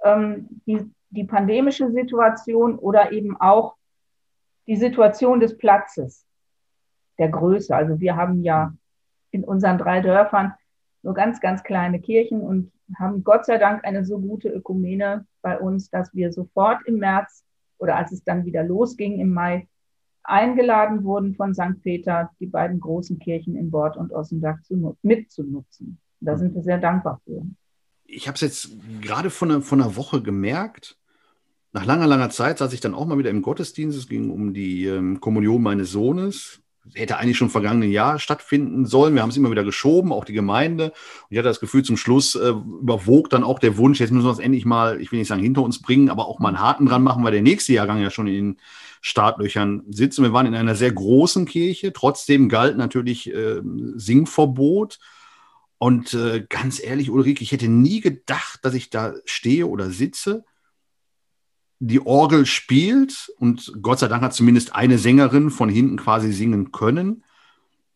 ähm, 0.04 0.46
die, 0.66 0.88
die 1.10 1.24
pandemische 1.24 1.90
Situation 1.90 2.78
oder 2.78 3.10
eben 3.10 3.36
auch 3.40 3.74
die 4.68 4.76
Situation 4.76 5.40
des 5.40 5.58
Platzes 5.58 6.24
der 7.18 7.28
Größe. 7.28 7.74
Also 7.74 7.98
wir 7.98 8.14
haben 8.14 8.44
ja 8.44 8.72
in 9.32 9.42
unseren 9.42 9.78
drei 9.78 10.00
Dörfern 10.00 10.54
nur 11.02 11.12
ganz, 11.14 11.40
ganz 11.40 11.64
kleine 11.64 12.00
Kirchen 12.00 12.40
und 12.40 12.70
haben 12.96 13.24
Gott 13.24 13.46
sei 13.46 13.58
Dank 13.58 13.84
eine 13.84 14.04
so 14.04 14.20
gute 14.20 14.48
Ökumene 14.48 15.26
bei 15.42 15.58
uns, 15.58 15.90
dass 15.90 16.14
wir 16.14 16.32
sofort 16.32 16.86
im 16.86 16.98
März 16.98 17.44
oder 17.78 17.96
als 17.96 18.12
es 18.12 18.22
dann 18.22 18.44
wieder 18.44 18.62
losging 18.62 19.18
im 19.18 19.34
Mai 19.34 19.66
eingeladen 20.22 21.02
wurden 21.02 21.34
von 21.34 21.52
St. 21.52 21.82
Peter, 21.82 22.30
die 22.38 22.46
beiden 22.46 22.78
großen 22.78 23.18
Kirchen 23.18 23.56
in 23.56 23.72
Bord 23.72 23.96
und 23.96 24.12
Ossendach 24.12 24.62
zu, 24.62 24.96
mitzunutzen. 25.02 25.98
Da 26.24 26.36
sind 26.36 26.54
wir 26.54 26.62
sehr 26.62 26.78
dankbar 26.78 27.20
für. 27.24 27.42
Ich 28.06 28.26
habe 28.28 28.34
es 28.36 28.40
jetzt 28.40 28.70
gerade 29.00 29.30
von 29.30 29.50
einer, 29.50 29.62
von 29.62 29.80
einer 29.80 29.96
Woche 29.96 30.22
gemerkt. 30.22 30.96
Nach 31.72 31.84
langer, 31.84 32.06
langer 32.06 32.30
Zeit 32.30 32.58
saß 32.58 32.72
ich 32.72 32.80
dann 32.80 32.94
auch 32.94 33.06
mal 33.06 33.18
wieder 33.18 33.30
im 33.30 33.42
Gottesdienst. 33.42 33.98
Es 33.98 34.08
ging 34.08 34.30
um 34.30 34.54
die 34.54 34.86
ähm, 34.86 35.20
Kommunion 35.20 35.62
meines 35.62 35.90
Sohnes 35.90 36.62
hätte 36.92 37.16
eigentlich 37.16 37.38
schon 37.38 37.48
im 37.48 37.52
vergangenen 37.52 37.90
Jahr 37.90 38.18
stattfinden 38.18 38.84
sollen. 38.84 39.14
Wir 39.14 39.22
haben 39.22 39.30
es 39.30 39.36
immer 39.36 39.50
wieder 39.50 39.64
geschoben, 39.64 40.12
auch 40.12 40.24
die 40.24 40.34
Gemeinde. 40.34 40.86
Und 40.86 41.30
ich 41.30 41.38
hatte 41.38 41.48
das 41.48 41.60
Gefühl, 41.60 41.82
zum 41.82 41.96
Schluss 41.96 42.34
äh, 42.34 42.50
überwog 42.50 43.30
dann 43.30 43.44
auch 43.44 43.58
der 43.58 43.78
Wunsch, 43.78 44.00
jetzt 44.00 44.10
müssen 44.10 44.26
wir 44.26 44.32
es 44.32 44.38
endlich 44.38 44.66
mal, 44.66 45.00
ich 45.00 45.10
will 45.10 45.18
nicht 45.18 45.28
sagen 45.28 45.42
hinter 45.42 45.62
uns 45.62 45.80
bringen, 45.80 46.10
aber 46.10 46.28
auch 46.28 46.40
mal 46.40 46.48
einen 46.48 46.60
Haken 46.60 46.86
dran 46.86 47.02
machen, 47.02 47.24
weil 47.24 47.32
der 47.32 47.42
nächste 47.42 47.72
Jahrgang 47.72 48.02
ja 48.02 48.10
schon 48.10 48.26
in 48.26 48.34
den 48.34 48.58
Startlöchern 49.00 49.82
sitzt. 49.88 50.18
Und 50.18 50.26
wir 50.26 50.32
waren 50.32 50.46
in 50.46 50.54
einer 50.54 50.74
sehr 50.74 50.92
großen 50.92 51.46
Kirche. 51.46 51.92
Trotzdem 51.92 52.48
galt 52.48 52.76
natürlich 52.76 53.32
äh, 53.32 53.62
Singverbot. 53.94 54.98
Und 55.84 56.14
äh, 56.14 56.46
ganz 56.48 56.82
ehrlich, 56.82 57.10
Ulrike, 57.10 57.42
ich 57.42 57.52
hätte 57.52 57.68
nie 57.68 58.00
gedacht, 58.00 58.60
dass 58.62 58.72
ich 58.72 58.88
da 58.88 59.12
stehe 59.26 59.66
oder 59.66 59.90
sitze 59.90 60.42
die 61.78 62.00
Orgel 62.00 62.46
spielt 62.46 63.30
und 63.36 63.70
Gott 63.82 63.98
sei 63.98 64.08
Dank 64.08 64.22
hat 64.22 64.32
zumindest 64.32 64.74
eine 64.74 64.96
Sängerin 64.96 65.50
von 65.50 65.68
hinten 65.68 65.98
quasi 65.98 66.32
singen 66.32 66.72
können. 66.72 67.22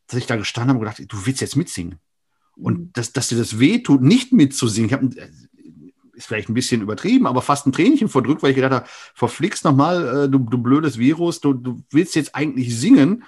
dass 0.07 0.19
ich 0.19 0.27
da 0.27 0.37
gestanden 0.37 0.69
habe 0.69 0.81
und 0.81 0.85
gedacht, 0.85 1.11
du 1.11 1.27
willst 1.27 1.41
jetzt 1.41 1.57
mitsingen. 1.57 1.99
Und 2.57 2.79
mhm. 2.79 2.91
dass, 2.93 3.15
dass 3.15 3.31
dir 3.31 3.39
das 3.39 3.59
weh 3.59 3.79
tut, 3.79 4.03
nicht 4.03 4.35
mitzusingen. 4.35 4.91
Ich 4.91 4.93
habe 4.93 5.07
äh, 5.17 5.31
ist 6.13 6.27
vielleicht 6.27 6.51
ein 6.51 6.55
bisschen 6.55 6.83
übertrieben, 6.83 7.27
aber 7.27 7.41
fast 7.41 7.67
ein 7.67 7.73
Tränchen 7.73 8.11
verdrückt, 8.11 8.43
weil 8.43 8.51
ich 8.51 8.57
gedacht 8.57 8.73
habe, 8.73 8.87
verflixt 9.15 9.65
nochmal, 9.65 10.25
äh, 10.25 10.29
du, 10.29 10.41
du 10.41 10.59
blödes 10.59 10.99
Virus, 10.99 11.41
du, 11.41 11.55
du 11.55 11.83
willst 11.89 12.17
jetzt 12.17 12.35
eigentlich 12.35 12.79
singen 12.79 13.25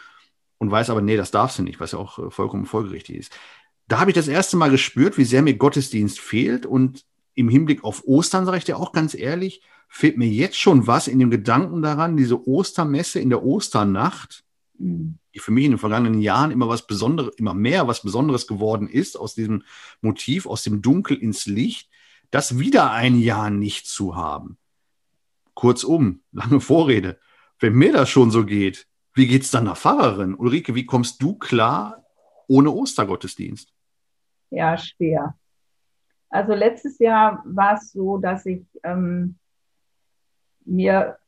und 0.59 0.71
weiß 0.71 0.91
aber, 0.91 1.01
nee, 1.01 1.17
das 1.17 1.31
darfst 1.31 1.59
du 1.59 1.63
nicht, 1.63 1.81
was 1.81 1.93
ja 1.93 1.99
auch 1.99 2.19
äh, 2.19 2.31
vollkommen 2.31 2.67
folgerichtig 2.67 3.17
ist. 3.17 3.33
Da 3.91 3.99
habe 3.99 4.13
ich 4.13 4.15
das 4.15 4.29
erste 4.29 4.57
Mal 4.57 4.71
gespürt, 4.71 5.19
wie 5.19 5.25
sehr 5.25 5.43
mir 5.43 5.57
Gottesdienst 5.57 6.21
fehlt 6.21 6.65
und 6.65 7.05
im 7.35 7.49
Hinblick 7.49 7.83
auf 7.83 8.05
Ostern, 8.07 8.47
sage 8.47 8.59
ich 8.59 8.65
dir 8.65 8.79
auch 8.79 8.93
ganz 8.93 9.15
ehrlich, 9.15 9.63
fehlt 9.89 10.17
mir 10.17 10.29
jetzt 10.29 10.61
schon 10.61 10.87
was 10.87 11.09
in 11.09 11.19
dem 11.19 11.29
Gedanken 11.29 11.83
daran, 11.83 12.17
diese 12.17 12.47
Ostermesse 12.47 13.19
in 13.19 13.31
der 13.31 13.43
Osternacht, 13.43 14.45
mhm. 14.79 15.19
die 15.35 15.41
für 15.41 15.51
mich 15.51 15.65
in 15.65 15.73
den 15.73 15.79
vergangenen 15.79 16.21
Jahren 16.21 16.53
immer 16.53 16.69
was 16.69 16.87
Besonderes, 16.87 17.35
immer 17.35 17.53
mehr 17.53 17.89
was 17.89 18.03
Besonderes 18.03 18.47
geworden 18.47 18.87
ist, 18.87 19.19
aus 19.19 19.35
diesem 19.35 19.65
Motiv, 20.03 20.47
aus 20.47 20.63
dem 20.63 20.83
Dunkel 20.83 21.17
ins 21.17 21.47
Licht, 21.47 21.91
das 22.31 22.61
wieder 22.61 22.93
ein 22.93 23.19
Jahr 23.19 23.51
nicht 23.51 23.89
zu 23.89 24.15
haben. 24.15 24.57
Kurzum, 25.55 26.21
lange 26.31 26.61
Vorrede. 26.61 27.19
Wenn 27.59 27.73
mir 27.75 27.93
das 27.93 28.09
schon 28.09 28.31
so 28.31 28.47
geht, 28.47 28.87
wie 29.15 29.27
geht 29.27 29.43
es 29.43 29.51
dann 29.51 29.65
der 29.65 29.75
Pfarrerin? 29.75 30.37
Ulrike, 30.37 30.77
wie 30.77 30.87
kommst 30.87 31.21
du 31.21 31.35
klar 31.35 32.07
ohne 32.47 32.71
Ostergottesdienst? 32.71 33.73
Ja, 34.51 34.77
schwer. 34.77 35.35
Also 36.29 36.55
letztes 36.55 36.99
Jahr 36.99 37.43
war 37.45 37.75
es 37.75 37.93
so, 37.93 38.19
dass 38.19 38.47
ich 38.47 38.65
ähm, 38.85 39.39
mir, 40.65 41.19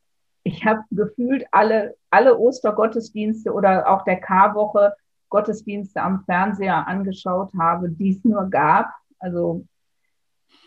ich 0.45 0.65
habe 0.65 0.83
gefühlt 0.91 1.45
alle, 1.51 1.97
alle 2.11 2.39
Ostergottesdienste 2.39 3.53
oder 3.53 3.89
auch 3.89 4.05
der 4.05 4.21
Karwoche 4.21 4.95
Gottesdienste 5.29 6.01
am 6.01 6.25
Fernseher 6.25 6.87
angeschaut 6.87 7.51
habe, 7.59 7.91
die 7.91 8.11
es 8.11 8.23
nur 8.23 8.49
gab. 8.51 8.91
Also 9.19 9.65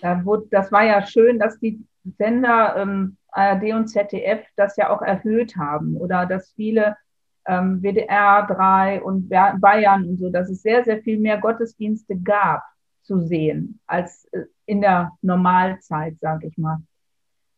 da 0.02 0.26
wurde, 0.26 0.48
das 0.50 0.72
war 0.72 0.84
ja 0.84 1.06
schön, 1.06 1.40
dass 1.40 1.60
die 1.60 1.86
Sender 2.18 2.76
ähm, 2.78 3.18
ARD 3.28 3.74
und 3.74 3.88
ZDF 3.88 4.46
das 4.56 4.76
ja 4.76 4.90
auch 4.90 5.02
erhöht 5.02 5.56
haben 5.56 5.96
oder 5.98 6.26
dass 6.26 6.52
viele 6.54 6.98
ähm, 7.46 7.82
WDR 7.82 8.48
3 8.48 9.02
und 9.04 9.30
Bayern 9.30 10.10
und 10.10 10.18
so, 10.18 10.30
dass 10.30 10.50
es 10.50 10.62
sehr, 10.62 10.84
sehr 10.84 11.02
viel 11.02 11.20
mehr 11.20 11.40
Gottesdienste 11.40 12.18
gab 12.18 12.64
zu 13.02 13.22
sehen 13.22 13.80
als 13.86 14.26
äh, 14.32 14.46
in 14.66 14.82
der 14.82 15.12
Normalzeit, 15.22 16.20
sage 16.20 16.48
ich 16.48 16.58
mal. 16.58 16.80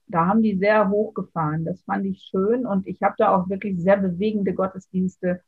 Da 0.07 0.25
haben 0.25 0.41
die 0.41 0.57
sehr 0.57 0.89
hochgefahren. 0.89 1.65
Das 1.65 1.81
fand 1.83 2.05
ich 2.05 2.29
schön 2.29 2.65
und 2.65 2.87
ich 2.87 3.01
habe 3.01 3.15
da 3.17 3.35
auch 3.35 3.49
wirklich 3.49 3.79
sehr 3.81 3.97
bewegende 3.97 4.53
Gottesdienste 4.53 5.41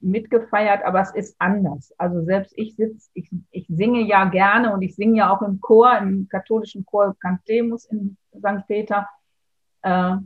mitgefeiert, 0.00 0.84
aber 0.84 1.00
es 1.00 1.14
ist 1.14 1.36
anders. 1.38 1.94
Also 1.96 2.24
selbst 2.24 2.52
ich 2.56 2.74
sitze, 2.74 3.08
ich, 3.14 3.30
ich 3.50 3.66
singe 3.68 4.00
ja 4.02 4.24
gerne 4.24 4.72
und 4.72 4.82
ich 4.82 4.96
singe 4.96 5.18
ja 5.18 5.30
auch 5.30 5.42
im 5.42 5.60
Chor, 5.60 5.96
im 5.98 6.28
katholischen 6.28 6.84
Chor 6.84 7.16
Cantemus 7.20 7.84
in 7.86 8.16
St. 8.36 8.66
Peter. 8.66 9.08
Äh, 9.82 10.16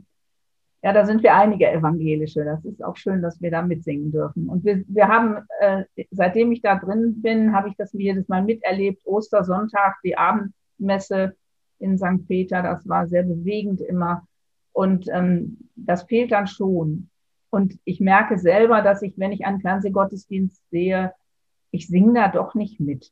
ja, 0.83 0.93
da 0.93 1.05
sind 1.05 1.23
wir 1.23 1.35
einige 1.35 1.69
Evangelische. 1.69 2.45
Das 2.45 2.63
ist 2.63 2.83
auch 2.83 2.97
schön, 2.97 3.21
dass 3.21 3.41
wir 3.41 3.49
da 3.49 3.61
mitsingen 3.61 4.11
dürfen. 4.11 4.47
Und 4.47 4.63
wir, 4.63 4.83
wir 4.87 5.07
haben, 5.07 5.37
äh, 5.59 5.83
seitdem 6.11 6.51
ich 6.51 6.61
da 6.61 6.75
drin 6.75 7.21
bin, 7.21 7.53
habe 7.53 7.69
ich 7.69 7.75
das 7.77 7.93
jedes 7.93 8.27
Mal 8.27 8.43
miterlebt. 8.43 9.01
Ostersonntag, 9.05 9.95
die 10.03 10.17
Abendmesse 10.17 11.35
in 11.79 11.97
St. 11.97 12.27
Peter, 12.27 12.61
das 12.61 12.87
war 12.87 13.07
sehr 13.07 13.23
bewegend 13.23 13.81
immer. 13.81 14.27
Und 14.71 15.07
ähm, 15.11 15.57
das 15.75 16.03
fehlt 16.03 16.31
dann 16.31 16.47
schon. 16.47 17.09
Und 17.49 17.79
ich 17.83 17.99
merke 17.99 18.37
selber, 18.37 18.81
dass 18.81 19.01
ich, 19.01 19.13
wenn 19.17 19.31
ich 19.31 19.45
einen 19.45 19.61
Fernsehgottesdienst 19.61 20.69
sehe, 20.69 21.13
ich 21.71 21.87
singe 21.87 22.13
da 22.13 22.27
doch 22.27 22.53
nicht 22.53 22.79
mit. 22.79 23.11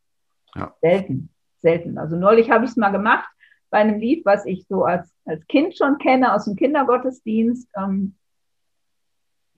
Ja. 0.53 0.73
Selten, 0.81 1.29
selten. 1.57 1.97
Also 1.97 2.15
neulich 2.15 2.51
habe 2.51 2.65
ich 2.65 2.71
es 2.71 2.77
mal 2.77 2.91
gemacht 2.91 3.27
bei 3.75 3.81
einem 3.81 3.99
Lied, 3.99 4.25
was 4.25 4.45
ich 4.45 4.65
so 4.69 4.85
als, 4.85 5.13
als 5.25 5.45
Kind 5.47 5.77
schon 5.77 5.97
kenne 5.97 6.33
aus 6.33 6.45
dem 6.45 6.55
Kindergottesdienst. 6.55 7.69
Ähm, 7.75 8.15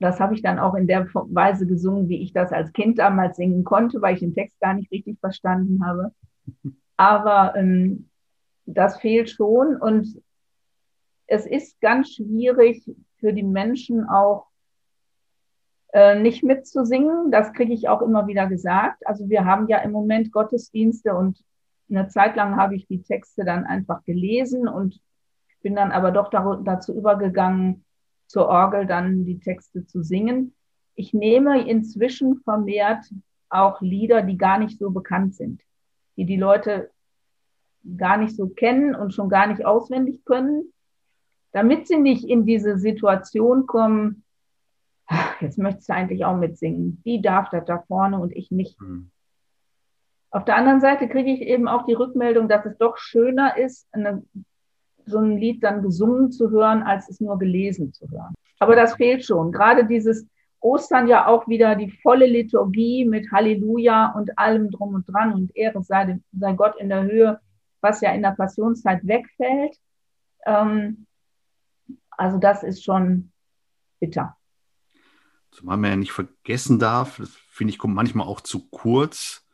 das 0.00 0.18
habe 0.18 0.34
ich 0.34 0.42
dann 0.42 0.58
auch 0.58 0.74
in 0.74 0.88
der 0.88 1.06
Weise 1.14 1.68
gesungen, 1.68 2.08
wie 2.08 2.20
ich 2.20 2.32
das 2.32 2.50
als 2.50 2.72
Kind 2.72 2.98
damals 2.98 3.36
singen 3.36 3.62
konnte, 3.62 4.02
weil 4.02 4.14
ich 4.14 4.20
den 4.20 4.34
Text 4.34 4.58
gar 4.58 4.74
nicht 4.74 4.90
richtig 4.90 5.20
verstanden 5.20 5.86
habe. 5.86 6.10
Aber 6.96 7.54
ähm, 7.54 8.10
das 8.66 8.98
fehlt 8.98 9.30
schon 9.30 9.76
und 9.76 10.20
es 11.28 11.46
ist 11.46 11.80
ganz 11.80 12.12
schwierig 12.12 12.90
für 13.20 13.32
die 13.32 13.44
Menschen 13.44 14.04
auch 14.08 14.48
äh, 15.92 16.20
nicht 16.20 16.42
mitzusingen. 16.42 17.30
Das 17.30 17.52
kriege 17.52 17.72
ich 17.72 17.88
auch 17.88 18.02
immer 18.02 18.26
wieder 18.26 18.48
gesagt. 18.48 19.06
Also 19.06 19.28
wir 19.28 19.44
haben 19.44 19.68
ja 19.68 19.78
im 19.78 19.92
Moment 19.92 20.32
Gottesdienste 20.32 21.14
und 21.14 21.38
eine 21.90 22.08
Zeit 22.08 22.36
lang 22.36 22.56
habe 22.56 22.76
ich 22.76 22.86
die 22.86 23.02
Texte 23.02 23.44
dann 23.44 23.64
einfach 23.64 24.04
gelesen 24.04 24.68
und 24.68 25.00
bin 25.62 25.74
dann 25.74 25.90
aber 25.90 26.10
doch 26.10 26.30
dazu 26.30 26.94
übergegangen, 26.94 27.84
zur 28.26 28.48
Orgel 28.48 28.86
dann 28.86 29.24
die 29.24 29.40
Texte 29.40 29.86
zu 29.86 30.02
singen. 30.02 30.54
Ich 30.94 31.14
nehme 31.14 31.66
inzwischen 31.68 32.40
vermehrt 32.42 33.04
auch 33.48 33.80
Lieder, 33.80 34.22
die 34.22 34.36
gar 34.36 34.58
nicht 34.58 34.78
so 34.78 34.90
bekannt 34.90 35.34
sind, 35.34 35.62
die 36.16 36.26
die 36.26 36.36
Leute 36.36 36.90
gar 37.96 38.18
nicht 38.18 38.36
so 38.36 38.48
kennen 38.48 38.94
und 38.94 39.14
schon 39.14 39.28
gar 39.28 39.46
nicht 39.46 39.64
auswendig 39.64 40.24
können, 40.24 40.72
damit 41.52 41.88
sie 41.88 41.98
nicht 41.98 42.24
in 42.24 42.44
diese 42.44 42.78
Situation 42.78 43.66
kommen, 43.66 44.24
jetzt 45.40 45.58
möchtest 45.58 45.88
du 45.88 45.94
eigentlich 45.94 46.24
auch 46.24 46.36
mitsingen. 46.36 47.02
Die 47.04 47.22
darf 47.22 47.48
das 47.50 47.64
da 47.64 47.78
vorne 47.88 48.18
und 48.18 48.36
ich 48.36 48.50
nicht. 48.50 48.80
Mhm. 48.80 49.10
Auf 50.30 50.44
der 50.44 50.56
anderen 50.56 50.80
Seite 50.80 51.08
kriege 51.08 51.30
ich 51.30 51.40
eben 51.40 51.68
auch 51.68 51.86
die 51.86 51.94
Rückmeldung, 51.94 52.48
dass 52.48 52.66
es 52.66 52.76
doch 52.76 52.98
schöner 52.98 53.56
ist, 53.56 53.88
eine, 53.92 54.22
so 55.06 55.18
ein 55.18 55.38
Lied 55.38 55.64
dann 55.64 55.82
gesungen 55.82 56.30
zu 56.30 56.50
hören, 56.50 56.82
als 56.82 57.08
es 57.08 57.20
nur 57.20 57.38
gelesen 57.38 57.92
zu 57.92 58.10
hören. 58.10 58.34
Aber 58.58 58.76
das 58.76 58.96
fehlt 58.96 59.24
schon. 59.24 59.52
Gerade 59.52 59.86
dieses 59.86 60.26
Ostern 60.60 61.08
ja 61.08 61.26
auch 61.26 61.48
wieder 61.48 61.76
die 61.76 61.90
volle 61.90 62.26
Liturgie 62.26 63.04
mit 63.04 63.30
Halleluja 63.32 64.12
und 64.16 64.38
allem 64.38 64.70
drum 64.70 64.94
und 64.94 65.06
dran 65.06 65.32
und 65.32 65.56
Ehre 65.56 65.82
sei, 65.82 66.18
sei 66.32 66.52
Gott 66.54 66.78
in 66.78 66.88
der 66.88 67.04
Höhe, 67.04 67.40
was 67.80 68.00
ja 68.00 68.12
in 68.12 68.22
der 68.22 68.32
Passionszeit 68.32 69.06
wegfällt. 69.06 69.76
Ähm, 70.44 71.06
also 72.10 72.38
das 72.38 72.64
ist 72.64 72.84
schon 72.84 73.30
bitter. 74.00 74.36
Zumal 75.52 75.76
man 75.76 75.90
ja 75.90 75.96
nicht 75.96 76.12
vergessen 76.12 76.78
darf, 76.78 77.16
das 77.16 77.30
finde 77.30 77.72
ich, 77.72 77.78
kommt 77.78 77.94
manchmal 77.94 78.26
auch 78.26 78.40
zu 78.40 78.68
kurz, 78.68 79.47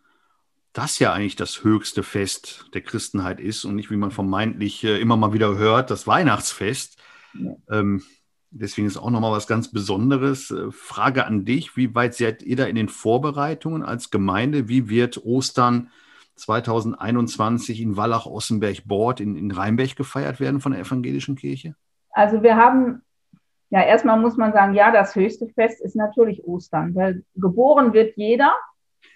das 0.74 0.98
ja 0.98 1.12
eigentlich 1.12 1.36
das 1.36 1.64
höchste 1.64 2.02
Fest 2.02 2.66
der 2.74 2.82
Christenheit 2.82 3.40
ist 3.40 3.64
und 3.64 3.76
nicht, 3.76 3.90
wie 3.90 3.96
man 3.96 4.10
vermeintlich 4.10 4.84
äh, 4.84 5.00
immer 5.00 5.16
mal 5.16 5.32
wieder 5.32 5.56
hört, 5.56 5.90
das 5.90 6.06
Weihnachtsfest. 6.06 6.98
Ja. 7.32 7.52
Ähm, 7.70 8.02
deswegen 8.50 8.86
ist 8.86 8.96
auch 8.96 9.10
nochmal 9.10 9.32
was 9.32 9.46
ganz 9.46 9.70
Besonderes. 9.70 10.50
Äh, 10.50 10.70
Frage 10.70 11.26
an 11.26 11.44
dich, 11.44 11.76
wie 11.76 11.94
weit 11.94 12.14
seid 12.14 12.42
ihr 12.42 12.56
da 12.56 12.64
in 12.64 12.76
den 12.76 12.88
Vorbereitungen 12.88 13.82
als 13.82 14.10
Gemeinde? 14.10 14.68
Wie 14.68 14.88
wird 14.88 15.24
Ostern 15.24 15.90
2021 16.36 17.80
in 17.80 17.96
Wallach-Ossenberg-Bord 17.96 19.20
in, 19.20 19.36
in 19.36 19.52
Rheinberg 19.52 19.94
gefeiert 19.94 20.40
werden 20.40 20.60
von 20.60 20.72
der 20.72 20.80
evangelischen 20.80 21.36
Kirche? 21.36 21.76
Also 22.10 22.42
wir 22.42 22.56
haben 22.56 23.02
ja, 23.70 23.82
erstmal 23.82 24.20
muss 24.20 24.36
man 24.36 24.52
sagen, 24.52 24.74
ja, 24.74 24.92
das 24.92 25.16
höchste 25.16 25.48
Fest 25.48 25.80
ist 25.80 25.96
natürlich 25.96 26.44
Ostern, 26.44 26.94
weil 26.94 27.24
geboren 27.34 27.92
wird 27.92 28.16
jeder. 28.16 28.54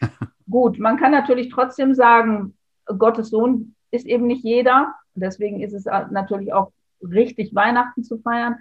Gut, 0.51 0.79
man 0.79 0.97
kann 0.97 1.13
natürlich 1.13 1.51
trotzdem 1.51 1.95
sagen, 1.95 2.57
Gottes 2.87 3.31
Sohn 3.31 3.75
ist 3.91 4.07
eben 4.07 4.27
nicht 4.27 4.45
jeder. 4.45 4.95
Deswegen 5.15 5.61
ist 5.61 5.75
es 5.75 5.85
natürlich 5.85 6.53
auch 6.53 6.73
richtig, 7.03 7.55
Weihnachten 7.55 8.03
zu 8.03 8.19
feiern. 8.19 8.57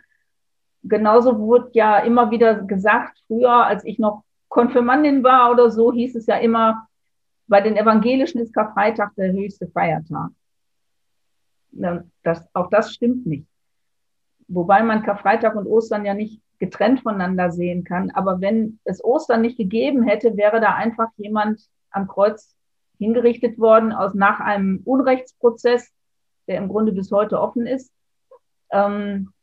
Genauso 0.84 1.40
wurde 1.40 1.70
ja 1.74 2.00
immer 2.00 2.32
wieder 2.32 2.56
gesagt, 2.56 3.22
früher, 3.28 3.66
als 3.66 3.86
ich 3.86 4.00
noch 4.00 4.24
Konfirmandin 4.50 5.24
war 5.24 5.52
oder 5.52 5.70
so, 5.70 5.92
hieß 5.92 6.16
es 6.16 6.26
ja 6.26 6.38
immer, 6.38 6.88
bei 7.48 7.62
den 7.62 7.78
Evangelischen 7.78 8.40
ist 8.42 8.54
Karfreitag 8.54 9.16
der 9.16 9.32
höchste 9.32 9.68
Feiertag. 9.68 10.32
Das, 11.72 12.48
auch 12.54 12.70
das 12.70 12.94
stimmt 12.94 13.26
nicht. 13.26 13.48
Wobei 14.48 14.84
man 14.84 15.04
Karfreitag 15.04 15.56
und 15.56 15.68
Ostern 15.68 16.06
ja 16.06 16.14
nicht 16.14 16.42
getrennt 16.60 17.02
voneinander 17.02 17.52
sehen 17.52 17.84
kann. 17.84 18.12
Aber 18.12 18.42
wenn 18.42 18.80
es 18.84 19.04
Ostern 19.04 19.42
nicht 19.42 19.58
gegeben 19.58 20.04
hätte, 20.04 20.38
wäre 20.38 20.60
da 20.60 20.74
einfach 20.74 21.10
jemand 21.18 21.62
am 21.98 22.08
Kreuz 22.08 22.56
hingerichtet 22.98 23.60
worden 23.60 23.92
aus 23.92 24.14
nach 24.14 24.40
einem 24.40 24.82
Unrechtsprozess, 24.86 25.92
der 26.48 26.58
im 26.58 26.70
Grunde 26.70 26.92
bis 26.92 27.12
heute 27.12 27.40
offen 27.40 27.68
ist. 27.68 27.92
Ähm, 28.72 29.34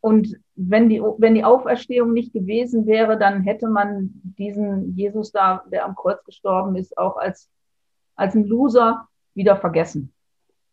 und 0.00 0.38
wenn 0.54 0.88
die, 0.88 1.00
wenn 1.00 1.34
die 1.34 1.44
Auferstehung 1.44 2.12
nicht 2.12 2.32
gewesen 2.32 2.86
wäre, 2.86 3.18
dann 3.18 3.42
hätte 3.42 3.68
man 3.68 4.10
diesen 4.22 4.96
Jesus 4.96 5.32
da, 5.32 5.64
der 5.70 5.84
am 5.84 5.94
Kreuz 5.94 6.22
gestorben 6.24 6.76
ist, 6.76 6.96
auch 6.96 7.16
als, 7.16 7.50
als 8.14 8.34
ein 8.34 8.44
Loser 8.44 9.08
wieder 9.34 9.56
vergessen. 9.56 10.12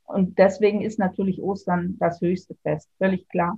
Und 0.06 0.38
deswegen 0.38 0.82
ist 0.82 1.00
natürlich 1.00 1.42
Ostern 1.42 1.98
das 2.00 2.22
höchste 2.22 2.56
Fest, 2.62 2.90
völlig 3.00 3.28
klar. 3.30 3.58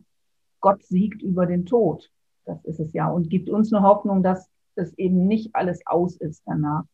Gott 0.62 0.84
siegt 0.84 1.22
über 1.22 1.46
den 1.46 1.66
Tod. 1.66 2.10
Das 2.46 2.64
ist 2.64 2.80
es 2.80 2.94
ja 2.94 3.10
und 3.10 3.30
gibt 3.30 3.50
uns 3.50 3.74
eine 3.74 3.86
Hoffnung, 3.86 4.24
dass 4.24 4.50
das 4.76 4.94
eben 4.98 5.28
nicht 5.28 5.54
alles 5.54 5.86
aus 5.86 6.16
ist 6.16 6.44
danach. 6.46 6.86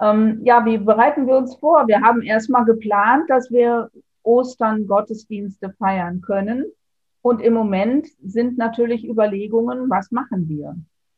Ähm, 0.00 0.40
ja, 0.44 0.64
wie 0.64 0.78
bereiten 0.78 1.26
wir 1.26 1.36
uns 1.36 1.56
vor? 1.56 1.86
Wir 1.86 2.00
haben 2.00 2.22
erstmal 2.22 2.64
geplant, 2.64 3.28
dass 3.28 3.50
wir 3.50 3.90
Ostern 4.22 4.86
Gottesdienste 4.86 5.70
feiern 5.78 6.20
können. 6.20 6.66
Und 7.20 7.40
im 7.40 7.54
Moment 7.54 8.08
sind 8.22 8.58
natürlich 8.58 9.08
Überlegungen, 9.08 9.88
was 9.88 10.10
machen 10.10 10.48
wir? 10.48 10.76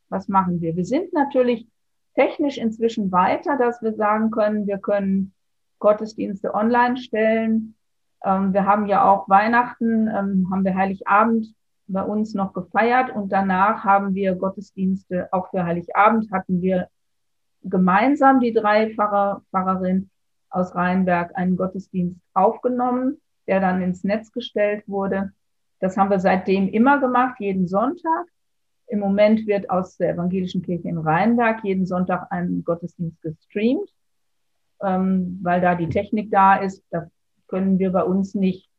Was 0.09 0.27
machen 0.27 0.61
wir? 0.61 0.75
Wir 0.75 0.85
sind 0.85 1.13
natürlich 1.13 1.67
technisch 2.13 2.57
inzwischen 2.57 3.11
weiter, 3.11 3.57
dass 3.57 3.81
wir 3.81 3.93
sagen 3.93 4.31
können, 4.31 4.67
wir 4.67 4.77
können 4.77 5.33
Gottesdienste 5.79 6.53
online 6.53 6.97
stellen. 6.97 7.75
Ähm, 8.23 8.53
wir 8.53 8.65
haben 8.65 8.87
ja 8.87 9.03
auch 9.03 9.27
Weihnachten, 9.29 10.07
ähm, 10.07 10.47
haben 10.51 10.63
wir 10.63 10.75
Heiligabend 10.75 11.53
bei 11.87 12.03
uns 12.03 12.33
noch 12.33 12.53
gefeiert 12.53 13.15
und 13.15 13.31
danach 13.31 13.83
haben 13.83 14.15
wir 14.15 14.35
Gottesdienste, 14.35 15.27
auch 15.31 15.49
für 15.49 15.63
Heiligabend 15.63 16.31
hatten 16.31 16.61
wir 16.61 16.87
gemeinsam 17.65 18.39
die 18.39 18.53
drei 18.53 18.93
Pfarrer, 18.93 19.41
Pfarrerin 19.51 20.09
aus 20.49 20.75
Rheinberg 20.75 21.35
einen 21.35 21.57
Gottesdienst 21.57 22.19
aufgenommen, 22.33 23.21
der 23.47 23.59
dann 23.59 23.81
ins 23.81 24.03
Netz 24.03 24.31
gestellt 24.31 24.87
wurde. 24.87 25.33
Das 25.79 25.97
haben 25.97 26.09
wir 26.09 26.19
seitdem 26.19 26.69
immer 26.69 26.99
gemacht, 26.99 27.35
jeden 27.39 27.67
Sonntag. 27.67 28.27
Im 28.87 28.99
Moment 28.99 29.47
wird 29.47 29.69
aus 29.69 29.97
der 29.97 30.13
Evangelischen 30.13 30.61
Kirche 30.61 30.87
in 30.87 30.97
Rheinberg 30.97 31.63
jeden 31.63 31.85
Sonntag 31.85 32.27
ein 32.31 32.63
Gottesdienst 32.63 33.21
gestreamt, 33.21 33.89
ähm, 34.81 35.39
weil 35.41 35.59
da 35.59 35.75
die 35.75 35.89
Technik 35.89 36.31
da 36.31 36.55
ist. 36.55 36.83
Das 36.91 37.09
können 37.47 37.79
wir 37.79 37.91
bei 37.91 38.03
uns 38.03 38.35
nicht. 38.35 38.69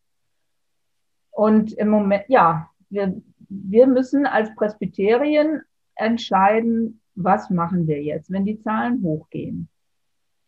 Und 1.32 1.72
im 1.72 1.88
Moment, 1.88 2.24
ja, 2.28 2.70
wir, 2.88 3.20
wir 3.48 3.86
müssen 3.86 4.26
als 4.26 4.54
Presbyterien 4.54 5.62
entscheiden, 5.96 7.00
was 7.16 7.50
machen 7.50 7.86
wir 7.86 8.02
jetzt, 8.02 8.30
wenn 8.30 8.44
die 8.44 8.60
Zahlen 8.60 9.02
hochgehen. 9.02 9.68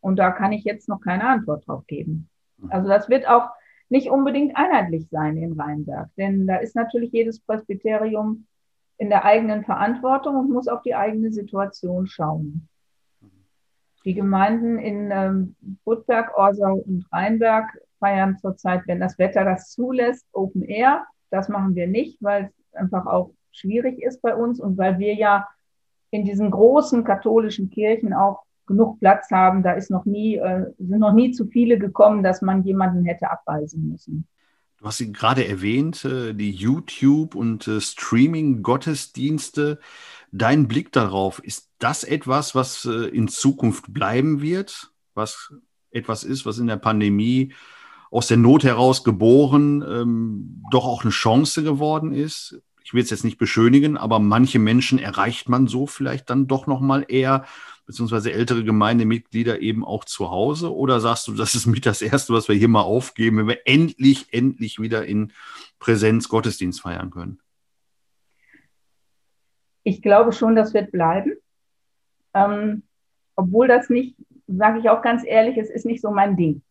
Und 0.01 0.19
da 0.19 0.31
kann 0.31 0.53
ich 0.53 0.65
jetzt 0.65 0.89
noch 0.89 1.01
keine 1.01 1.27
Antwort 1.27 1.67
drauf 1.67 1.87
geben. 1.87 2.29
Also 2.69 2.89
das 2.89 3.09
wird 3.09 3.29
auch 3.29 3.49
nicht 3.89 4.11
unbedingt 4.11 4.57
einheitlich 4.57 5.09
sein 5.11 5.37
in 5.37 5.59
Rheinberg, 5.59 6.11
denn 6.17 6.47
da 6.47 6.57
ist 6.57 6.77
natürlich 6.77 7.11
jedes 7.13 7.41
Presbyterium 7.41 8.47
in 8.99 9.09
der 9.09 9.25
eigenen 9.25 9.65
Verantwortung 9.65 10.37
und 10.37 10.51
muss 10.51 10.69
auf 10.69 10.83
die 10.83 10.95
eigene 10.95 11.33
Situation 11.33 12.07
schauen. 12.07 12.69
Die 14.05 14.15
Gemeinden 14.15 14.79
in 14.79 15.11
ähm, 15.11 15.57
Budberg, 15.85 16.37
Orsau 16.37 16.77
und 16.77 17.07
Rheinberg 17.13 17.67
feiern 17.99 18.37
zurzeit, 18.39 18.83
wenn 18.87 19.01
das 19.01 19.19
Wetter 19.19 19.45
das 19.45 19.71
zulässt, 19.71 20.27
Open 20.33 20.63
Air. 20.63 21.07
Das 21.31 21.49
machen 21.49 21.75
wir 21.75 21.87
nicht, 21.87 22.23
weil 22.23 22.51
es 22.71 22.75
einfach 22.75 23.07
auch 23.07 23.33
schwierig 23.53 24.01
ist 24.03 24.23
bei 24.23 24.35
uns 24.35 24.61
und 24.61 24.79
weil 24.79 24.99
wir 24.99 25.15
ja 25.15 25.47
in 26.11 26.25
diesen 26.25 26.51
großen 26.51 27.05
katholischen 27.05 27.71
Kirchen 27.71 28.13
auch 28.13 28.43
genug 28.67 29.01
Platz 29.01 29.31
haben. 29.31 29.63
Da 29.63 29.73
ist 29.73 29.91
noch 29.91 30.05
nie, 30.05 30.37
äh, 30.37 30.67
sind 30.79 31.01
noch 31.01 31.13
nie 31.13 31.33
zu 31.33 31.47
viele 31.47 31.79
gekommen, 31.79 32.23
dass 32.23 32.43
man 32.43 32.63
jemanden 32.63 33.05
hätte 33.05 33.31
abweisen 33.31 33.91
müssen. 33.91 34.27
Du 34.79 34.87
hast 34.87 34.99
sie 34.99 35.13
gerade 35.13 35.49
erwähnt, 35.49 36.05
äh, 36.05 36.35
die 36.35 36.53
YouTube- 36.53 37.35
und 37.35 37.67
äh, 37.67 37.81
Streaming-Gottesdienste. 37.81 39.81
Dein 40.31 40.69
Blick 40.69 40.93
darauf, 40.93 41.43
ist 41.43 41.71
das 41.79 42.05
etwas, 42.05 42.55
was 42.55 42.85
in 42.85 43.29
Zukunft 43.29 43.95
bleiben 43.95 44.43
wird? 44.43 44.93
Was 45.15 45.55
etwas 45.91 46.23
ist, 46.23 46.45
was 46.45 46.59
in 46.59 46.67
der 46.67 46.77
Pandemie 46.77 47.55
aus 48.11 48.27
der 48.27 48.37
Not 48.37 48.65
heraus 48.65 49.05
geboren 49.05 49.83
ähm, 49.87 50.63
doch 50.71 50.85
auch 50.85 51.03
eine 51.03 51.11
Chance 51.11 51.63
geworden 51.63 52.13
ist? 52.13 52.61
Ich 52.89 52.95
will 52.95 53.03
es 53.03 53.11
jetzt 53.11 53.25
nicht 53.25 53.37
beschönigen, 53.37 53.99
aber 53.99 54.19
manche 54.19 54.59
Menschen 54.59 54.99
erreicht 54.99 55.47
man 55.51 55.67
so 55.67 55.87
vielleicht 55.87 56.31
dann 56.31 56.47
doch 56.47 56.67
noch 56.67 56.81
mal 56.81 57.05
eher 57.07 57.45
beziehungsweise 57.85 58.33
ältere 58.33 58.65
Gemeindemitglieder 58.65 59.61
eben 59.61 59.85
auch 59.85 60.07
zu 60.07 60.31
Hause? 60.31 60.75
Oder 60.75 60.99
sagst 60.99 61.29
du, 61.29 61.35
das 61.35 61.55
ist 61.55 61.67
mit 61.67 61.85
das 61.85 62.01
Erste, 62.01 62.33
was 62.33 62.49
wir 62.49 62.55
hier 62.55 62.69
mal 62.69 62.81
aufgeben, 62.81 63.37
wenn 63.37 63.49
wir 63.49 63.67
endlich, 63.67 64.33
endlich 64.33 64.81
wieder 64.81 65.05
in 65.05 65.33
Präsenz 65.79 66.31
Gottesdienst 66.31 66.81
feiern 66.81 67.11
können? 67.11 67.41
Ich 69.83 70.01
glaube 70.01 70.33
schon, 70.33 70.57
das 70.57 70.73
wird 70.73 70.91
bleiben. 70.91 71.35
Ähm, 72.33 72.85
obwohl 73.37 73.69
das 73.69 73.91
nicht, 73.91 74.17
sage 74.47 74.79
ich 74.79 74.89
auch 74.89 75.03
ganz 75.03 75.25
ehrlich, 75.27 75.59
es 75.59 75.69
ist 75.69 75.85
nicht 75.85 76.01
so 76.01 76.11
mein 76.11 76.39
Ding. 76.39 76.63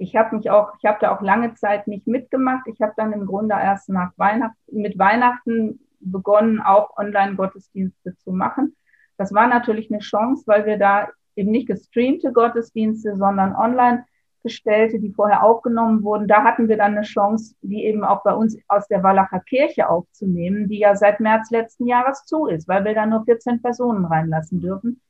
Ich 0.00 0.16
habe 0.16 0.34
mich 0.34 0.48
auch, 0.48 0.72
ich 0.78 0.86
habe 0.86 0.96
da 0.98 1.14
auch 1.14 1.20
lange 1.20 1.52
Zeit 1.54 1.86
nicht 1.86 2.06
mitgemacht. 2.06 2.66
Ich 2.66 2.80
habe 2.80 2.94
dann 2.96 3.12
im 3.12 3.26
Grunde 3.26 3.54
erst 3.54 3.90
nach 3.90 4.12
Weihnachten, 4.16 4.56
mit 4.80 4.98
Weihnachten 4.98 5.78
begonnen, 6.00 6.58
auch 6.58 6.96
Online-Gottesdienste 6.96 8.16
zu 8.16 8.32
machen. 8.32 8.74
Das 9.18 9.34
war 9.34 9.46
natürlich 9.46 9.90
eine 9.92 10.00
Chance, 10.00 10.44
weil 10.46 10.64
wir 10.64 10.78
da 10.78 11.08
eben 11.36 11.50
nicht 11.50 11.66
gestreamte 11.66 12.32
Gottesdienste, 12.32 13.14
sondern 13.16 13.54
online 13.54 14.06
gestellte, 14.42 14.98
die 15.00 15.12
vorher 15.12 15.42
aufgenommen 15.42 16.02
wurden. 16.02 16.26
Da 16.26 16.44
hatten 16.44 16.68
wir 16.68 16.78
dann 16.78 16.96
eine 16.96 17.02
Chance, 17.02 17.54
die 17.60 17.84
eben 17.84 18.02
auch 18.02 18.22
bei 18.22 18.32
uns 18.32 18.56
aus 18.68 18.88
der 18.88 19.02
Wallacher 19.02 19.40
Kirche 19.40 19.90
aufzunehmen, 19.90 20.66
die 20.70 20.78
ja 20.78 20.96
seit 20.96 21.20
März 21.20 21.50
letzten 21.50 21.86
Jahres 21.86 22.24
zu 22.24 22.46
ist, 22.46 22.68
weil 22.68 22.86
wir 22.86 22.94
da 22.94 23.04
nur 23.04 23.26
14 23.26 23.60
Personen 23.60 24.06
reinlassen 24.06 24.62
dürfen. 24.62 25.02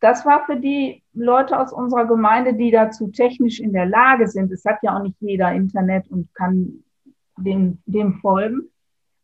Das 0.00 0.26
war 0.26 0.44
für 0.44 0.56
die 0.56 1.02
Leute 1.14 1.58
aus 1.58 1.72
unserer 1.72 2.06
Gemeinde, 2.06 2.54
die 2.54 2.70
dazu 2.70 3.08
technisch 3.08 3.60
in 3.60 3.72
der 3.72 3.86
Lage 3.86 4.28
sind. 4.28 4.52
Es 4.52 4.64
hat 4.64 4.82
ja 4.82 4.96
auch 4.96 5.02
nicht 5.02 5.16
jeder 5.20 5.52
Internet 5.52 6.08
und 6.10 6.32
kann 6.34 6.84
dem, 7.38 7.78
dem 7.86 8.14
folgen. 8.14 8.68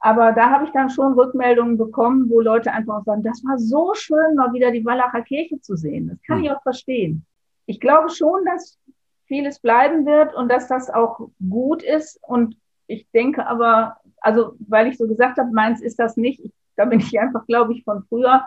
Aber 0.04 0.32
da 0.32 0.50
habe 0.50 0.64
ich 0.64 0.70
dann 0.72 0.90
schon 0.90 1.12
Rückmeldungen 1.12 1.78
bekommen, 1.78 2.28
wo 2.28 2.40
Leute 2.40 2.72
einfach 2.72 3.04
sagen, 3.04 3.22
das 3.22 3.44
war 3.44 3.58
so 3.58 3.94
schön, 3.94 4.34
mal 4.34 4.52
wieder 4.52 4.72
die 4.72 4.84
Wallacher 4.84 5.22
Kirche 5.22 5.60
zu 5.60 5.76
sehen. 5.76 6.08
Das 6.08 6.18
kann 6.26 6.38
hm. 6.38 6.44
ich 6.44 6.50
auch 6.50 6.62
verstehen. 6.62 7.24
Ich 7.66 7.78
glaube 7.78 8.10
schon, 8.10 8.44
dass 8.44 8.78
vieles 9.26 9.60
bleiben 9.60 10.04
wird 10.04 10.34
und 10.34 10.50
dass 10.50 10.66
das 10.66 10.90
auch 10.90 11.28
gut 11.48 11.82
ist. 11.82 12.18
Und 12.26 12.56
ich 12.88 13.08
denke 13.12 13.46
aber, 13.46 13.98
also 14.20 14.54
weil 14.58 14.88
ich 14.88 14.98
so 14.98 15.06
gesagt 15.06 15.38
habe, 15.38 15.52
meins 15.52 15.80
ist 15.80 15.98
das 16.00 16.16
nicht. 16.16 16.40
Ich, 16.44 16.52
da 16.76 16.84
bin 16.84 16.98
ich 16.98 17.18
einfach, 17.20 17.46
glaube 17.46 17.72
ich, 17.72 17.84
von 17.84 18.02
früher. 18.08 18.44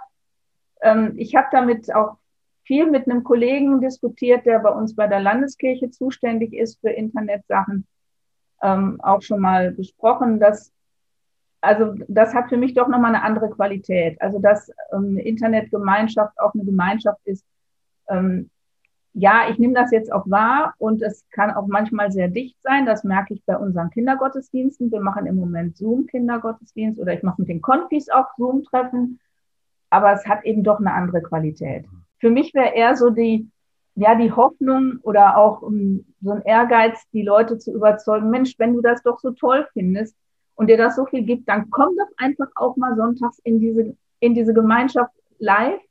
Ähm, 0.85 1.13
ich 1.17 1.35
habe 1.35 1.47
damit 1.51 1.93
auch 1.93 2.17
viel 2.63 2.89
mit 2.89 3.09
einem 3.09 3.23
Kollegen 3.23 3.81
diskutiert, 3.81 4.45
der 4.45 4.59
bei 4.59 4.69
uns 4.69 4.95
bei 4.95 5.07
der 5.07 5.19
Landeskirche 5.19 5.89
zuständig 5.89 6.53
ist 6.53 6.79
für 6.79 6.91
Internetsachen, 6.91 7.85
ähm, 8.61 9.01
auch 9.01 9.21
schon 9.21 9.41
mal 9.41 9.71
besprochen, 9.71 10.39
dass 10.39 10.71
also 11.61 11.95
das 12.07 12.35
hat 12.35 12.49
für 12.49 12.57
mich 12.57 12.75
doch 12.75 12.87
nochmal 12.87 13.15
eine 13.15 13.23
andere 13.23 13.49
Qualität. 13.49 14.21
Also 14.21 14.37
dass 14.39 14.71
ähm, 14.93 15.17
Internetgemeinschaft 15.17 16.39
auch 16.39 16.53
eine 16.53 16.63
Gemeinschaft 16.63 17.19
ist. 17.25 17.43
Ähm, 18.07 18.51
ja, 19.13 19.49
ich 19.49 19.57
nehme 19.57 19.73
das 19.73 19.91
jetzt 19.91 20.11
auch 20.11 20.29
wahr 20.29 20.75
und 20.77 21.01
es 21.01 21.25
kann 21.31 21.49
auch 21.51 21.65
manchmal 21.67 22.11
sehr 22.11 22.27
dicht 22.27 22.61
sein. 22.61 22.85
Das 22.85 23.03
merke 23.03 23.33
ich 23.33 23.43
bei 23.45 23.57
unseren 23.57 23.89
Kindergottesdiensten. 23.89 24.91
Wir 24.91 24.99
machen 24.99 25.25
im 25.25 25.37
Moment 25.37 25.77
Zoom-Kindergottesdienst 25.77 26.99
oder 26.99 27.13
ich 27.13 27.23
mache 27.23 27.41
mit 27.41 27.49
den 27.49 27.61
Konfis 27.61 28.09
auch 28.09 28.27
Zoom-Treffen. 28.37 29.19
Aber 29.89 30.13
es 30.13 30.25
hat 30.27 30.45
eben 30.45 30.63
doch 30.63 30.79
eine 30.79 30.93
andere 30.93 31.21
Qualität. 31.21 31.85
Für 32.19 32.29
mich 32.29 32.53
wäre 32.53 32.73
eher 32.75 32.95
so 32.95 33.09
die, 33.09 33.49
ja, 33.95 34.15
die 34.15 34.31
Hoffnung 34.31 34.99
oder 35.01 35.37
auch 35.37 35.61
um, 35.61 35.75
ähm, 35.75 36.05
so 36.21 36.31
ein 36.31 36.41
Ehrgeiz, 36.41 36.99
die 37.13 37.21
Leute 37.21 37.57
zu 37.57 37.73
überzeugen, 37.73 38.29
Mensch, 38.29 38.55
wenn 38.57 38.73
du 38.73 38.81
das 38.81 39.03
doch 39.03 39.19
so 39.19 39.31
toll 39.31 39.67
findest, 39.73 40.15
und 40.55 40.67
dir 40.67 40.77
das 40.77 40.95
so 40.95 41.05
viel 41.05 41.23
gibt, 41.23 41.47
dann 41.47 41.69
komm 41.69 41.95
doch 41.97 42.09
einfach 42.17 42.47
auch 42.55 42.75
mal 42.77 42.95
sonntags 42.95 43.39
in 43.43 43.59
diese, 43.59 43.95
in 44.19 44.33
diese 44.33 44.53
Gemeinschaft 44.53 45.13
live 45.37 45.81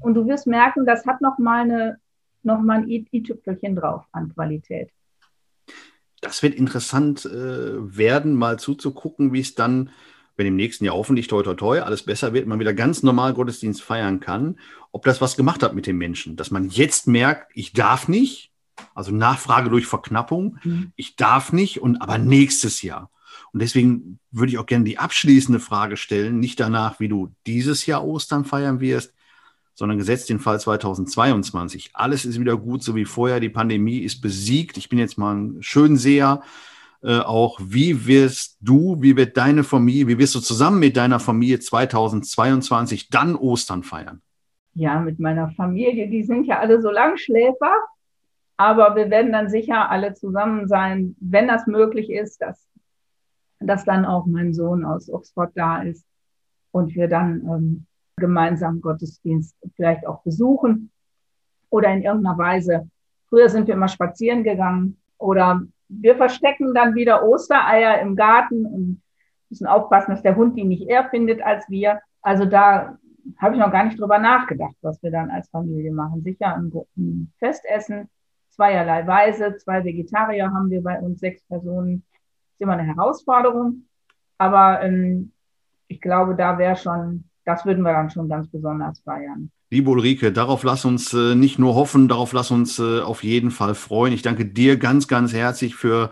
und 0.00 0.14
du 0.14 0.26
wirst 0.26 0.46
merken, 0.46 0.86
das 0.86 1.06
hat 1.06 1.20
noch 1.20 1.38
mal 1.38 1.62
eine, 1.62 1.98
noch 2.42 2.58
ein 2.58 2.88
i-Tüpfelchen 2.88 3.76
drauf 3.76 4.04
an 4.12 4.32
Qualität. 4.34 4.90
Das 6.20 6.42
wird 6.42 6.54
interessant 6.54 7.26
äh, 7.26 7.96
werden, 7.96 8.34
mal 8.34 8.58
zuzugucken, 8.58 9.32
wie 9.32 9.40
es 9.40 9.54
dann, 9.54 9.90
wenn 10.38 10.46
im 10.46 10.56
nächsten 10.56 10.84
Jahr 10.84 10.94
hoffentlich 10.94 11.26
toi 11.26 11.42
toi 11.42 11.54
toi 11.54 11.80
alles 11.80 12.04
besser 12.04 12.32
wird, 12.32 12.46
man 12.46 12.60
wieder 12.60 12.72
ganz 12.72 13.02
normal 13.02 13.34
Gottesdienst 13.34 13.82
feiern 13.82 14.20
kann, 14.20 14.56
ob 14.92 15.04
das 15.04 15.20
was 15.20 15.36
gemacht 15.36 15.62
hat 15.62 15.74
mit 15.74 15.86
den 15.86 15.98
Menschen, 15.98 16.36
dass 16.36 16.52
man 16.52 16.70
jetzt 16.70 17.08
merkt, 17.08 17.50
ich 17.54 17.72
darf 17.72 18.06
nicht, 18.06 18.52
also 18.94 19.10
Nachfrage 19.10 19.68
durch 19.68 19.86
Verknappung, 19.86 20.58
mhm. 20.62 20.92
ich 20.94 21.16
darf 21.16 21.52
nicht 21.52 21.82
und 21.82 22.00
aber 22.00 22.18
nächstes 22.18 22.82
Jahr. 22.82 23.10
Und 23.52 23.60
deswegen 23.60 24.20
würde 24.30 24.52
ich 24.52 24.58
auch 24.58 24.66
gerne 24.66 24.84
die 24.84 24.98
abschließende 24.98 25.58
Frage 25.58 25.96
stellen, 25.96 26.38
nicht 26.38 26.60
danach, 26.60 27.00
wie 27.00 27.08
du 27.08 27.34
dieses 27.46 27.86
Jahr 27.86 28.04
Ostern 28.04 28.44
feiern 28.44 28.78
wirst, 28.78 29.14
sondern 29.74 29.98
gesetzt 29.98 30.28
den 30.28 30.38
Fall 30.38 30.60
2022. 30.60 31.90
Alles 31.94 32.24
ist 32.24 32.38
wieder 32.38 32.56
gut, 32.56 32.82
so 32.82 32.94
wie 32.94 33.04
vorher. 33.04 33.40
Die 33.40 33.48
Pandemie 33.48 33.98
ist 33.98 34.20
besiegt. 34.20 34.76
Ich 34.76 34.88
bin 34.88 34.98
jetzt 34.98 35.18
mal 35.18 35.34
ein 35.34 35.62
Schönseher. 35.62 36.42
Äh, 37.02 37.20
auch 37.20 37.60
wie 37.62 38.06
wirst 38.06 38.58
du, 38.60 39.00
wie 39.00 39.16
wird 39.16 39.36
deine 39.36 39.64
Familie, 39.64 40.08
wie 40.08 40.18
wirst 40.18 40.34
du 40.34 40.40
zusammen 40.40 40.80
mit 40.80 40.96
deiner 40.96 41.20
Familie 41.20 41.60
2022 41.60 43.08
dann 43.10 43.36
Ostern 43.36 43.82
feiern? 43.82 44.20
Ja, 44.74 45.00
mit 45.00 45.18
meiner 45.18 45.50
Familie, 45.50 46.08
die 46.08 46.22
sind 46.22 46.46
ja 46.46 46.58
alle 46.58 46.80
so 46.80 46.90
Langschläfer. 46.90 47.72
Aber 48.56 48.96
wir 48.96 49.08
werden 49.10 49.32
dann 49.32 49.48
sicher 49.48 49.88
alle 49.88 50.14
zusammen 50.14 50.66
sein, 50.66 51.14
wenn 51.20 51.46
das 51.46 51.68
möglich 51.68 52.10
ist, 52.10 52.42
dass 52.42 52.68
dass 53.60 53.84
dann 53.84 54.04
auch 54.04 54.26
mein 54.26 54.52
Sohn 54.54 54.84
aus 54.84 55.10
Oxford 55.10 55.52
da 55.54 55.82
ist 55.82 56.06
und 56.70 56.94
wir 56.94 57.08
dann 57.08 57.40
ähm, 57.46 57.86
gemeinsam 58.16 58.80
Gottesdienst 58.80 59.56
vielleicht 59.74 60.06
auch 60.06 60.22
besuchen 60.22 60.90
oder 61.70 61.92
in 61.92 62.02
irgendeiner 62.02 62.38
Weise. 62.38 62.88
Früher 63.28 63.48
sind 63.48 63.66
wir 63.66 63.74
immer 63.74 63.88
spazieren 63.88 64.42
gegangen 64.44 64.98
oder 65.18 65.62
wir 65.88 66.16
verstecken 66.16 66.74
dann 66.74 66.94
wieder 66.94 67.24
Ostereier 67.24 68.00
im 68.00 68.16
Garten 68.16 68.66
und 68.66 69.02
müssen 69.50 69.66
aufpassen, 69.66 70.12
dass 70.12 70.22
der 70.22 70.36
Hund 70.36 70.56
die 70.56 70.64
nicht 70.64 70.88
eher 70.88 71.08
findet 71.08 71.42
als 71.42 71.68
wir. 71.68 72.00
Also 72.22 72.44
da 72.44 72.98
habe 73.38 73.54
ich 73.54 73.60
noch 73.60 73.72
gar 73.72 73.84
nicht 73.84 73.98
drüber 73.98 74.18
nachgedacht, 74.18 74.74
was 74.82 75.02
wir 75.02 75.10
dann 75.10 75.30
als 75.30 75.48
Familie 75.50 75.92
machen. 75.92 76.22
Sicher 76.22 76.54
ein, 76.54 77.32
Festessen, 77.38 78.08
zweierlei 78.50 79.06
Weise, 79.06 79.56
zwei 79.56 79.84
Vegetarier 79.84 80.50
haben 80.52 80.70
wir 80.70 80.82
bei 80.82 81.00
uns, 81.00 81.20
sechs 81.20 81.42
Personen. 81.44 82.04
Ist 82.52 82.60
immer 82.60 82.74
eine 82.74 82.84
Herausforderung. 82.84 83.84
Aber 84.38 84.82
ähm, 84.82 85.32
ich 85.88 86.00
glaube, 86.00 86.36
da 86.36 86.58
wäre 86.58 86.76
schon, 86.76 87.24
das 87.44 87.64
würden 87.64 87.82
wir 87.82 87.92
dann 87.92 88.10
schon 88.10 88.28
ganz 88.28 88.48
besonders 88.50 89.00
feiern. 89.00 89.50
Liebe 89.70 89.90
Ulrike, 89.90 90.32
darauf 90.32 90.62
lass 90.62 90.86
uns 90.86 91.12
äh, 91.12 91.34
nicht 91.34 91.58
nur 91.58 91.74
hoffen, 91.74 92.08
darauf 92.08 92.32
lass 92.32 92.50
uns 92.50 92.78
äh, 92.78 93.00
auf 93.00 93.22
jeden 93.22 93.50
Fall 93.50 93.74
freuen. 93.74 94.14
Ich 94.14 94.22
danke 94.22 94.46
dir 94.46 94.78
ganz, 94.78 95.08
ganz 95.08 95.34
herzlich 95.34 95.74
für 95.74 96.10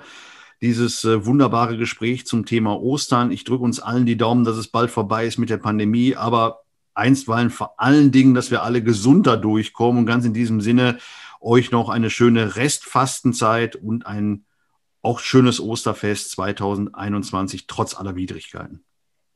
dieses 0.61 1.07
äh, 1.07 1.25
wunderbare 1.25 1.79
Gespräch 1.79 2.27
zum 2.27 2.45
Thema 2.45 2.79
Ostern. 2.79 3.31
Ich 3.31 3.45
drücke 3.45 3.65
uns 3.65 3.81
allen 3.81 4.05
die 4.05 4.19
Daumen, 4.19 4.45
dass 4.45 4.59
es 4.59 4.69
bald 4.69 4.91
vorbei 4.91 5.27
ist 5.27 5.39
mit 5.39 5.49
der 5.49 5.57
Pandemie, 5.57 6.17
aber 6.17 6.65
einstweilen 6.93 7.49
vor 7.49 7.81
allen 7.81 8.13
Dingen, 8.13 8.35
dass 8.35 8.51
wir 8.51 8.63
alle 8.63 8.83
gesunder 8.83 9.39
durchkommen 9.39 10.01
und 10.01 10.07
ganz 10.07 10.27
in 10.27 10.35
diesem 10.35 10.61
Sinne 10.61 10.99
euch 11.41 11.71
noch 11.71 11.89
eine 11.89 12.11
schöne 12.11 12.57
Restfastenzeit 12.57 13.75
und 13.75 14.07
ein 14.07 14.45
auch 15.01 15.19
schönes 15.21 15.61
Osterfest 15.61 16.33
2021 16.33 17.67
trotz 17.67 17.95
aller 17.95 18.17
Widrigkeiten. 18.17 18.85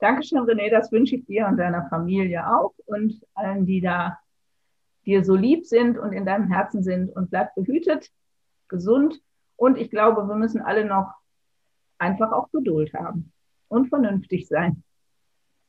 Dankeschön, 0.00 0.38
René, 0.40 0.70
das 0.70 0.90
wünsche 0.90 1.16
ich 1.16 1.26
dir 1.26 1.46
und 1.46 1.58
deiner 1.58 1.88
Familie 1.88 2.46
auch 2.46 2.74
und 2.86 3.20
allen, 3.34 3.66
die 3.66 3.80
da 3.80 4.18
dir 5.04 5.24
so 5.24 5.34
lieb 5.34 5.66
sind 5.66 5.98
und 5.98 6.12
in 6.12 6.24
deinem 6.24 6.48
Herzen 6.48 6.82
sind 6.82 7.14
und 7.14 7.30
bleib 7.30 7.54
behütet, 7.54 8.10
gesund 8.68 9.20
und 9.56 9.76
ich 9.76 9.90
glaube, 9.90 10.26
wir 10.26 10.36
müssen 10.36 10.62
alle 10.62 10.84
noch 10.84 11.12
einfach 11.98 12.32
auch 12.32 12.50
Geduld 12.50 12.94
haben 12.94 13.32
und 13.68 13.88
vernünftig 13.88 14.48
sein. 14.48 14.82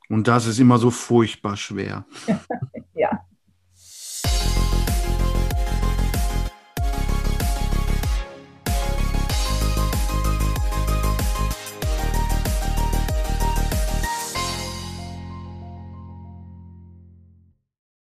Und 0.08 0.28
das 0.28 0.48
ist 0.48 0.60
immer 0.60 0.78
so 0.78 0.91
furchtbar 0.91 1.58
schwer. 1.58 2.06